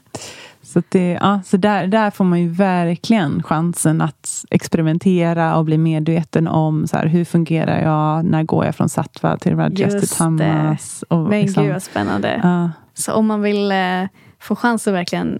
[0.63, 5.77] Så, det, ja, så där, där får man ju verkligen chansen att experimentera och bli
[5.77, 10.17] medveten om så här, hur fungerar jag, när går jag från sattva till rajas till
[10.17, 11.03] tamas.
[11.07, 12.39] Och Men liksom, gud vad spännande.
[12.43, 14.03] ja, Så om man vill eh,
[14.39, 15.39] få chans att verkligen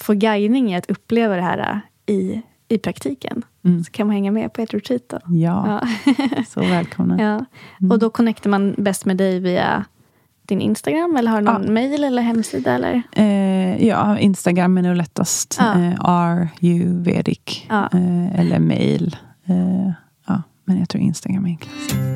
[0.00, 3.84] få guidning i att uppleva det här eh, i, i praktiken Mm.
[3.84, 5.02] så kan man hänga med på ett retreat.
[5.08, 5.18] Då.
[5.26, 6.14] ja, Ja.
[6.48, 7.22] så välkomna.
[7.22, 7.44] ja.
[7.90, 9.84] Och då connectar man bäst med dig via
[10.42, 11.70] din Instagram eller har du någon Ja.
[11.72, 12.72] mail eller hemsida?
[12.74, 13.02] Eller?
[13.12, 15.56] Eh, ja, Instagram är nog lättast.
[15.60, 15.82] Ja.
[15.82, 17.64] Eh, RU Vedic.
[17.68, 17.88] Ja.
[17.92, 19.16] Eh, eller mail.
[19.46, 19.90] Eh,
[20.26, 22.15] ja, men jag tror Instagram är enklast.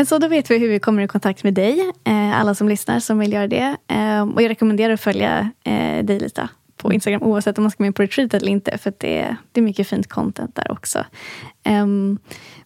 [0.00, 1.92] Men så då vet vi hur vi kommer i kontakt med dig.
[2.04, 3.76] Eh, alla som lyssnar som vill göra det.
[3.88, 7.82] Eh, och jag rekommenderar att följa eh, dig Lita på Instagram oavsett om man ska
[7.82, 8.78] med på retreat eller inte.
[8.78, 11.04] För det, det är mycket fint content där också.
[11.68, 12.18] Um,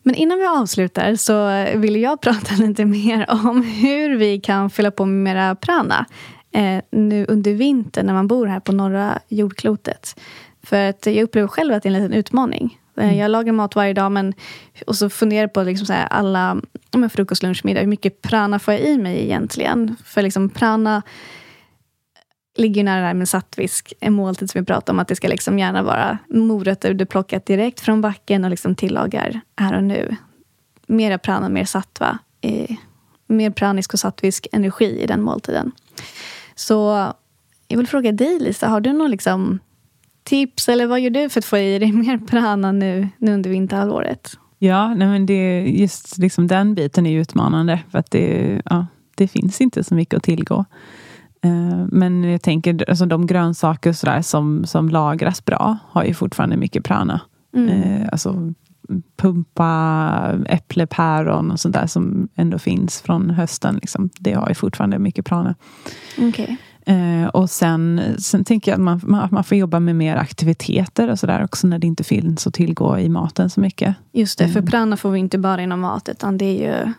[0.02, 4.90] men innan vi avslutar så vill jag prata lite mer om hur vi kan fylla
[4.90, 6.06] på med mera prana
[6.52, 10.20] eh, nu under vintern när man bor här på norra jordklotet.
[10.62, 12.78] För att jag upplever själv att det är en liten utmaning.
[12.96, 13.16] Eh, mm.
[13.16, 14.34] Jag lagar mat varje dag men,
[14.86, 16.60] och så funderar på liksom så här, alla
[16.92, 17.80] men frukost, lunch, middag.
[17.80, 19.96] Hur mycket prana får jag i mig egentligen?
[20.04, 21.02] För liksom prana
[22.56, 24.98] ligger nära det här med sattvisk, en måltid som vi pratade om.
[24.98, 29.40] Att det ska liksom gärna vara morötter du plockat direkt från backen och liksom tillagar
[29.56, 30.16] här och nu.
[30.86, 32.18] Mera prana, mer sattva.
[32.40, 32.76] Eh,
[33.26, 35.72] mer pranisk och sattvisk energi i den måltiden.
[36.54, 37.12] Så
[37.68, 39.58] jag vill fråga dig Lisa, har du någon liksom
[40.24, 43.50] tips eller vad gör du för att få i dig mer prana nu, nu under
[43.50, 44.38] vinterhalvåret?
[44.58, 49.28] Ja, nej men det, just liksom den biten är utmanande för att det, ja, det
[49.28, 50.64] finns inte så mycket att tillgå.
[51.44, 56.14] Eh, men jag tänker alltså de grönsaker så där, som, som lagras bra har ju
[56.14, 57.20] fortfarande mycket prana.
[57.56, 57.68] Mm.
[57.68, 58.52] Eh, alltså
[59.16, 63.74] pumpa, äpple, päron och sånt där som ändå finns från hösten.
[63.74, 64.10] Liksom.
[64.18, 65.54] Det har ju fortfarande mycket prana.
[66.18, 66.56] Okay.
[66.84, 71.10] Eh, och sen, sen tänker jag att man, man, man får jobba med mer aktiviteter
[71.10, 73.96] och sådär också när det inte finns att tillgå i maten så mycket.
[74.12, 74.70] Just det, för mm.
[74.70, 76.92] prana får vi inte bara inom mat utan det är ju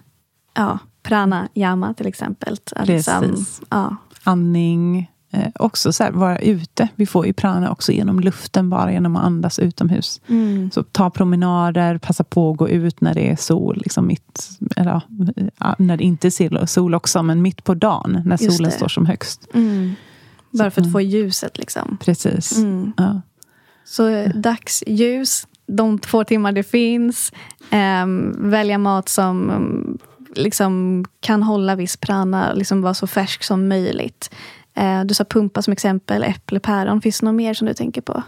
[0.53, 2.57] ja, prana yama till exempel.
[2.83, 3.61] Liksom, Precis.
[3.69, 3.95] Ja.
[4.23, 5.11] Andning,
[5.55, 6.88] också så här, vara ute.
[6.95, 10.21] Vi får ju prana också genom luften, bara genom att andas utomhus.
[10.27, 10.71] Mm.
[10.71, 13.77] Så ta promenader, passa på att gå ut när det är sol.
[13.77, 15.01] Liksom mitt, eller,
[15.77, 18.77] när det inte är sol också, men mitt på dagen, när Just solen det.
[18.77, 19.47] står som högst.
[19.53, 19.95] Mm.
[20.51, 21.57] Bara för att få ljuset.
[21.57, 21.97] Liksom.
[22.01, 22.57] Precis.
[22.57, 22.93] Mm.
[22.97, 23.21] Ja.
[23.86, 27.31] Så eh, dagsljus, de två timmar det finns.
[27.69, 28.05] Eh,
[28.38, 29.51] välja mat som
[30.36, 34.29] liksom kan hålla viss prana, liksom vara så färsk som möjligt.
[34.76, 37.01] Eh, du sa pumpa som exempel, äpple, päron.
[37.01, 38.23] Finns det något mer som du tänker på?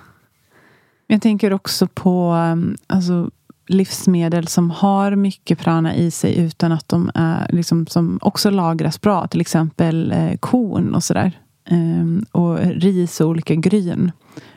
[1.08, 3.30] Jag tänker också på mm, alltså,
[3.68, 9.02] livsmedel som har mycket prana i sig utan att de är, liksom, som också lagras
[9.02, 9.28] bra.
[9.28, 11.40] Till exempel eh, korn och sådär.
[11.72, 14.12] Um, och ris och olika gryn.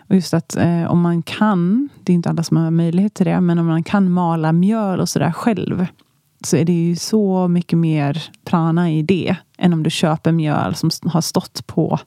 [0.08, 3.26] Och just att eh, om man kan, det är inte alla som har möjlighet till
[3.26, 5.86] det, men om man kan mala mjöl och sådär själv
[6.44, 10.74] så är det ju så mycket mer prana i det än om du köper mjöl
[10.74, 11.98] som har stått på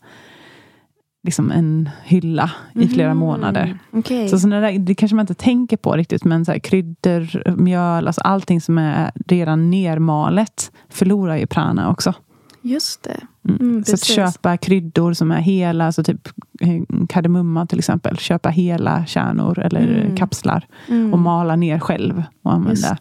[1.23, 3.17] liksom en hylla i flera mm.
[3.17, 3.79] månader.
[3.91, 4.27] Okay.
[4.27, 8.21] Så där, det kanske man inte tänker på riktigt, men så här, kryddor, mjöl, alltså
[8.21, 12.13] allting som är redan nermalet förlorar ju prana också.
[12.61, 13.19] Just det.
[13.49, 13.61] Mm.
[13.61, 16.27] Mm, så att köpa kryddor som är hela, alltså typ
[16.59, 18.17] eh, kardemumma till exempel.
[18.17, 20.15] Köpa hela kärnor eller mm.
[20.15, 20.67] kapslar
[21.11, 22.97] och mala ner själv och använda.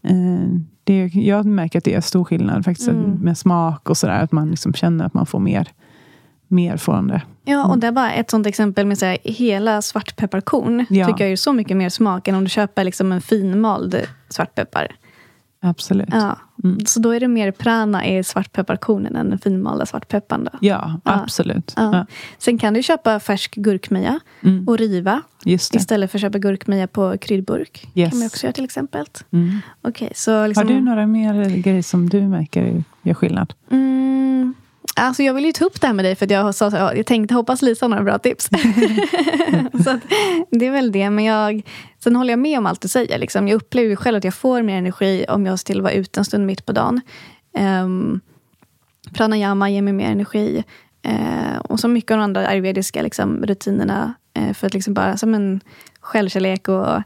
[0.00, 0.08] Det.
[0.08, 3.10] Eh, det, jag märker att det är stor skillnad faktiskt mm.
[3.10, 4.22] med smak och sådär.
[4.22, 5.68] Att man liksom känner att man får mer,
[6.48, 7.22] mer från det.
[7.44, 7.80] Ja, och mm.
[7.80, 10.86] det är bara ett sånt exempel med så här, hela svartpepparkorn.
[10.90, 11.06] Ja.
[11.06, 14.88] tycker jag är så mycket mer smak än om du köper liksom en finmald svartpeppar.
[15.60, 16.08] Absolut.
[16.12, 16.38] Ja.
[16.64, 16.86] Mm.
[16.86, 20.44] Så då är det mer prana i svartpepparkornen än den finmalda svartpepparn?
[20.44, 20.58] Då.
[20.60, 21.74] Ja, absolut.
[21.76, 21.96] Ja.
[21.96, 22.06] Ja.
[22.38, 24.68] Sen kan du köpa färsk gurkmeja mm.
[24.68, 27.88] och riva istället för att köpa gurkmeja på kryddburk.
[27.94, 28.10] Yes.
[28.10, 29.06] kan man också göra till exempel.
[29.30, 29.58] Mm.
[29.82, 30.68] Okay, så liksom...
[30.68, 33.54] Har du några mer grejer som du märker gör skillnad?
[33.70, 34.54] Mm.
[35.00, 37.06] Alltså jag vill ju ta upp det här med dig för att jag, sa, jag
[37.06, 38.44] tänkte hoppas Lisa har några bra tips.
[39.84, 40.00] så
[40.50, 41.10] det är väl det.
[41.10, 41.62] Men jag,
[41.98, 43.18] sen håller jag med om allt du säger.
[43.18, 43.48] Liksom.
[43.48, 46.20] Jag upplever själv att jag får mer energi om jag ser till att vara ute
[46.20, 47.00] en stund mitt på dagen.
[47.82, 48.20] Um,
[49.12, 50.64] pranayama ger mig mer energi.
[51.08, 54.14] Uh, och så mycket av de andra ayurvediska liksom, rutinerna.
[54.38, 55.60] Uh, för att liksom bara som en
[56.00, 56.96] självkärlek och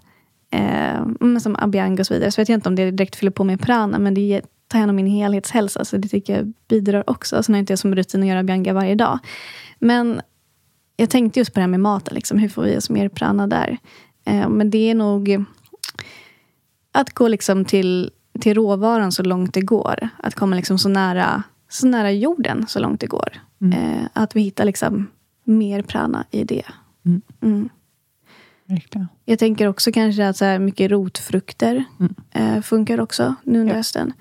[0.54, 2.30] uh, som abhyang och så vidare.
[2.30, 3.98] Så vet jag inte om det direkt fyller på med prana.
[3.98, 4.42] Men det
[4.74, 5.84] ta hand om min helhetshälsa.
[5.84, 7.42] Så det tycker jag bidrar också.
[7.42, 9.18] Sen har jag inte som rutin att göra Bianca varje dag.
[9.78, 10.20] Men
[10.96, 12.14] jag tänkte just på det här med maten.
[12.14, 12.38] Liksom.
[12.38, 13.78] Hur får vi oss mer prana där?
[14.26, 15.44] Eh, men det är nog
[16.92, 18.10] att gå liksom till,
[18.40, 20.08] till råvaran så långt det går.
[20.16, 23.40] Att komma liksom så, nära, så nära jorden så långt det går.
[23.60, 23.78] Mm.
[23.78, 25.06] Eh, att vi hittar liksom
[25.44, 26.64] mer prana i det.
[27.04, 27.22] Mm.
[27.42, 27.68] Mm.
[29.24, 32.14] Jag tänker också kanske att så här mycket rotfrukter mm.
[32.30, 33.78] eh, funkar också nu under ja.
[33.78, 34.12] hösten.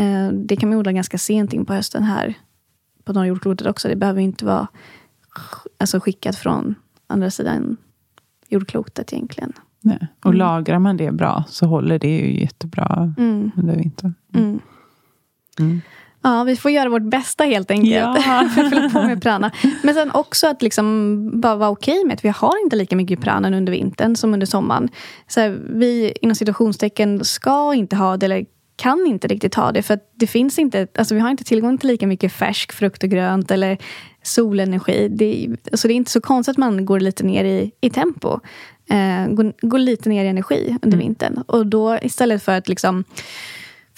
[0.00, 2.34] Eh, det kan man odla ganska sent in på hösten här
[3.04, 3.88] på norra jordklotet också.
[3.88, 4.68] Det behöver inte vara
[5.78, 6.74] alltså, skickat från
[7.06, 7.76] andra sidan
[8.48, 9.52] jordklotet egentligen.
[9.80, 10.08] Nej.
[10.20, 10.38] Och mm.
[10.38, 13.50] lagrar man det bra så håller det ju jättebra mm.
[13.56, 14.14] under vintern.
[14.34, 14.60] Mm.
[15.58, 15.80] Mm.
[16.22, 17.94] Ja, vi får göra vårt bästa helt enkelt.
[17.94, 18.48] Ja.
[18.54, 19.50] för att fylla på med prana.
[19.82, 22.96] Men sen också att liksom bara vara okej okay med att vi har inte lika
[22.96, 24.88] mycket prana under vintern som under sommaren.
[25.28, 28.46] Så här, vi inom situationstecken ska inte ha det, eller
[28.80, 29.82] kan inte riktigt ha det.
[29.82, 33.10] För det finns inte, alltså vi har inte tillgång till lika mycket färsk frukt och
[33.10, 33.78] grönt eller
[34.22, 35.08] solenergi.
[35.08, 38.40] Det, alltså det är inte så konstigt att man går lite ner i, i tempo.
[38.90, 41.06] Eh, går, går lite ner i energi under mm.
[41.06, 41.42] vintern.
[41.46, 43.04] Och då istället för att liksom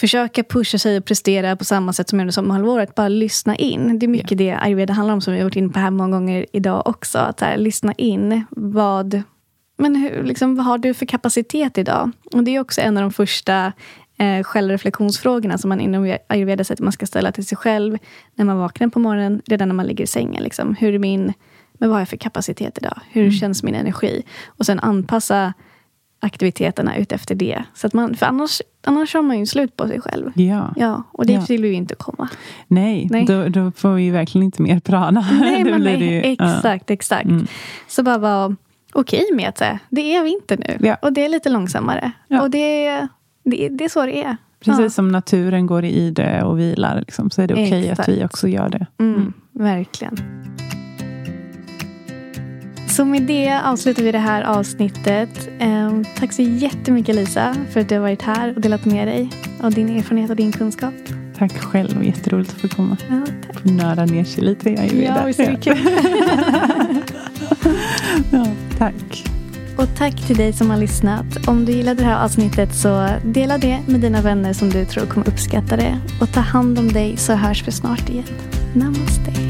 [0.01, 2.95] försöka pusha sig och prestera på samma sätt som under sommarhalvåret.
[2.95, 3.99] Bara lyssna in.
[3.99, 4.59] Det är mycket yeah.
[4.59, 7.19] det ayurveda handlar om, som vi har varit inne på här många gånger idag också.
[7.19, 8.45] Att här, lyssna in.
[8.51, 9.23] Vad,
[9.79, 12.11] men hur, liksom, vad har du för kapacitet idag?
[12.33, 13.73] Och Det är också en av de första
[14.23, 17.99] eh, självreflektionsfrågorna som man inom ayurveda säger att man ska ställa till sig själv
[18.35, 20.43] när man vaknar på morgonen, redan när man ligger i sängen.
[20.43, 20.75] Liksom.
[20.75, 21.33] Hur är min,
[21.73, 23.01] men vad har jag för kapacitet idag?
[23.11, 23.33] Hur mm.
[23.33, 24.23] känns min energi?
[24.47, 25.53] Och sen anpassa
[26.21, 27.65] aktiviteterna utefter det.
[27.75, 30.31] Så att man, för annars, annars har man ju slut på sig själv.
[30.35, 30.73] Ja.
[30.77, 31.45] Ja, och dit ja.
[31.49, 32.29] vill vi ju inte komma.
[32.67, 33.25] Nej, nej.
[33.25, 35.27] Då, då, får vi ju verkligen inte mer prana.
[35.41, 36.95] Nej, men nej, ju, exakt, ja.
[36.95, 37.25] exakt.
[37.25, 37.47] Mm.
[37.89, 38.57] Så bara vara
[38.93, 40.89] okej med att det är vinter nu.
[40.89, 40.97] Ja.
[41.03, 42.13] Och det är lite långsammare.
[42.41, 43.09] Och det,
[43.43, 44.37] det, det är så det är.
[44.65, 48.25] Precis som naturen går i det och vilar, liksom, så är det okej att vi
[48.25, 48.87] också gör det.
[48.99, 49.15] Mm.
[49.15, 50.17] Mm, verkligen.
[52.89, 55.49] Så med det avslutar vi det här avsnittet.
[55.61, 59.31] Um, tack så jättemycket Lisa för att du har varit här och delat med dig
[59.61, 60.95] av din erfarenhet och din kunskap.
[61.39, 62.97] Tack själv, jätteroligt att få komma.
[63.11, 63.61] Ja, tack.
[63.61, 65.19] Få nörda ner sig lite i ayurveda.
[65.21, 65.79] Ja, visst är det kul.
[68.33, 68.47] ja,
[68.79, 69.32] tack.
[69.79, 71.49] Och tack till dig som har lyssnat.
[71.49, 75.07] Om du gillade det här avsnittet så dela det med dina vänner som du tror
[75.07, 75.99] kommer uppskatta det.
[76.21, 78.25] Och ta hand om dig så hörs vi snart igen.
[78.75, 79.42] Namaste.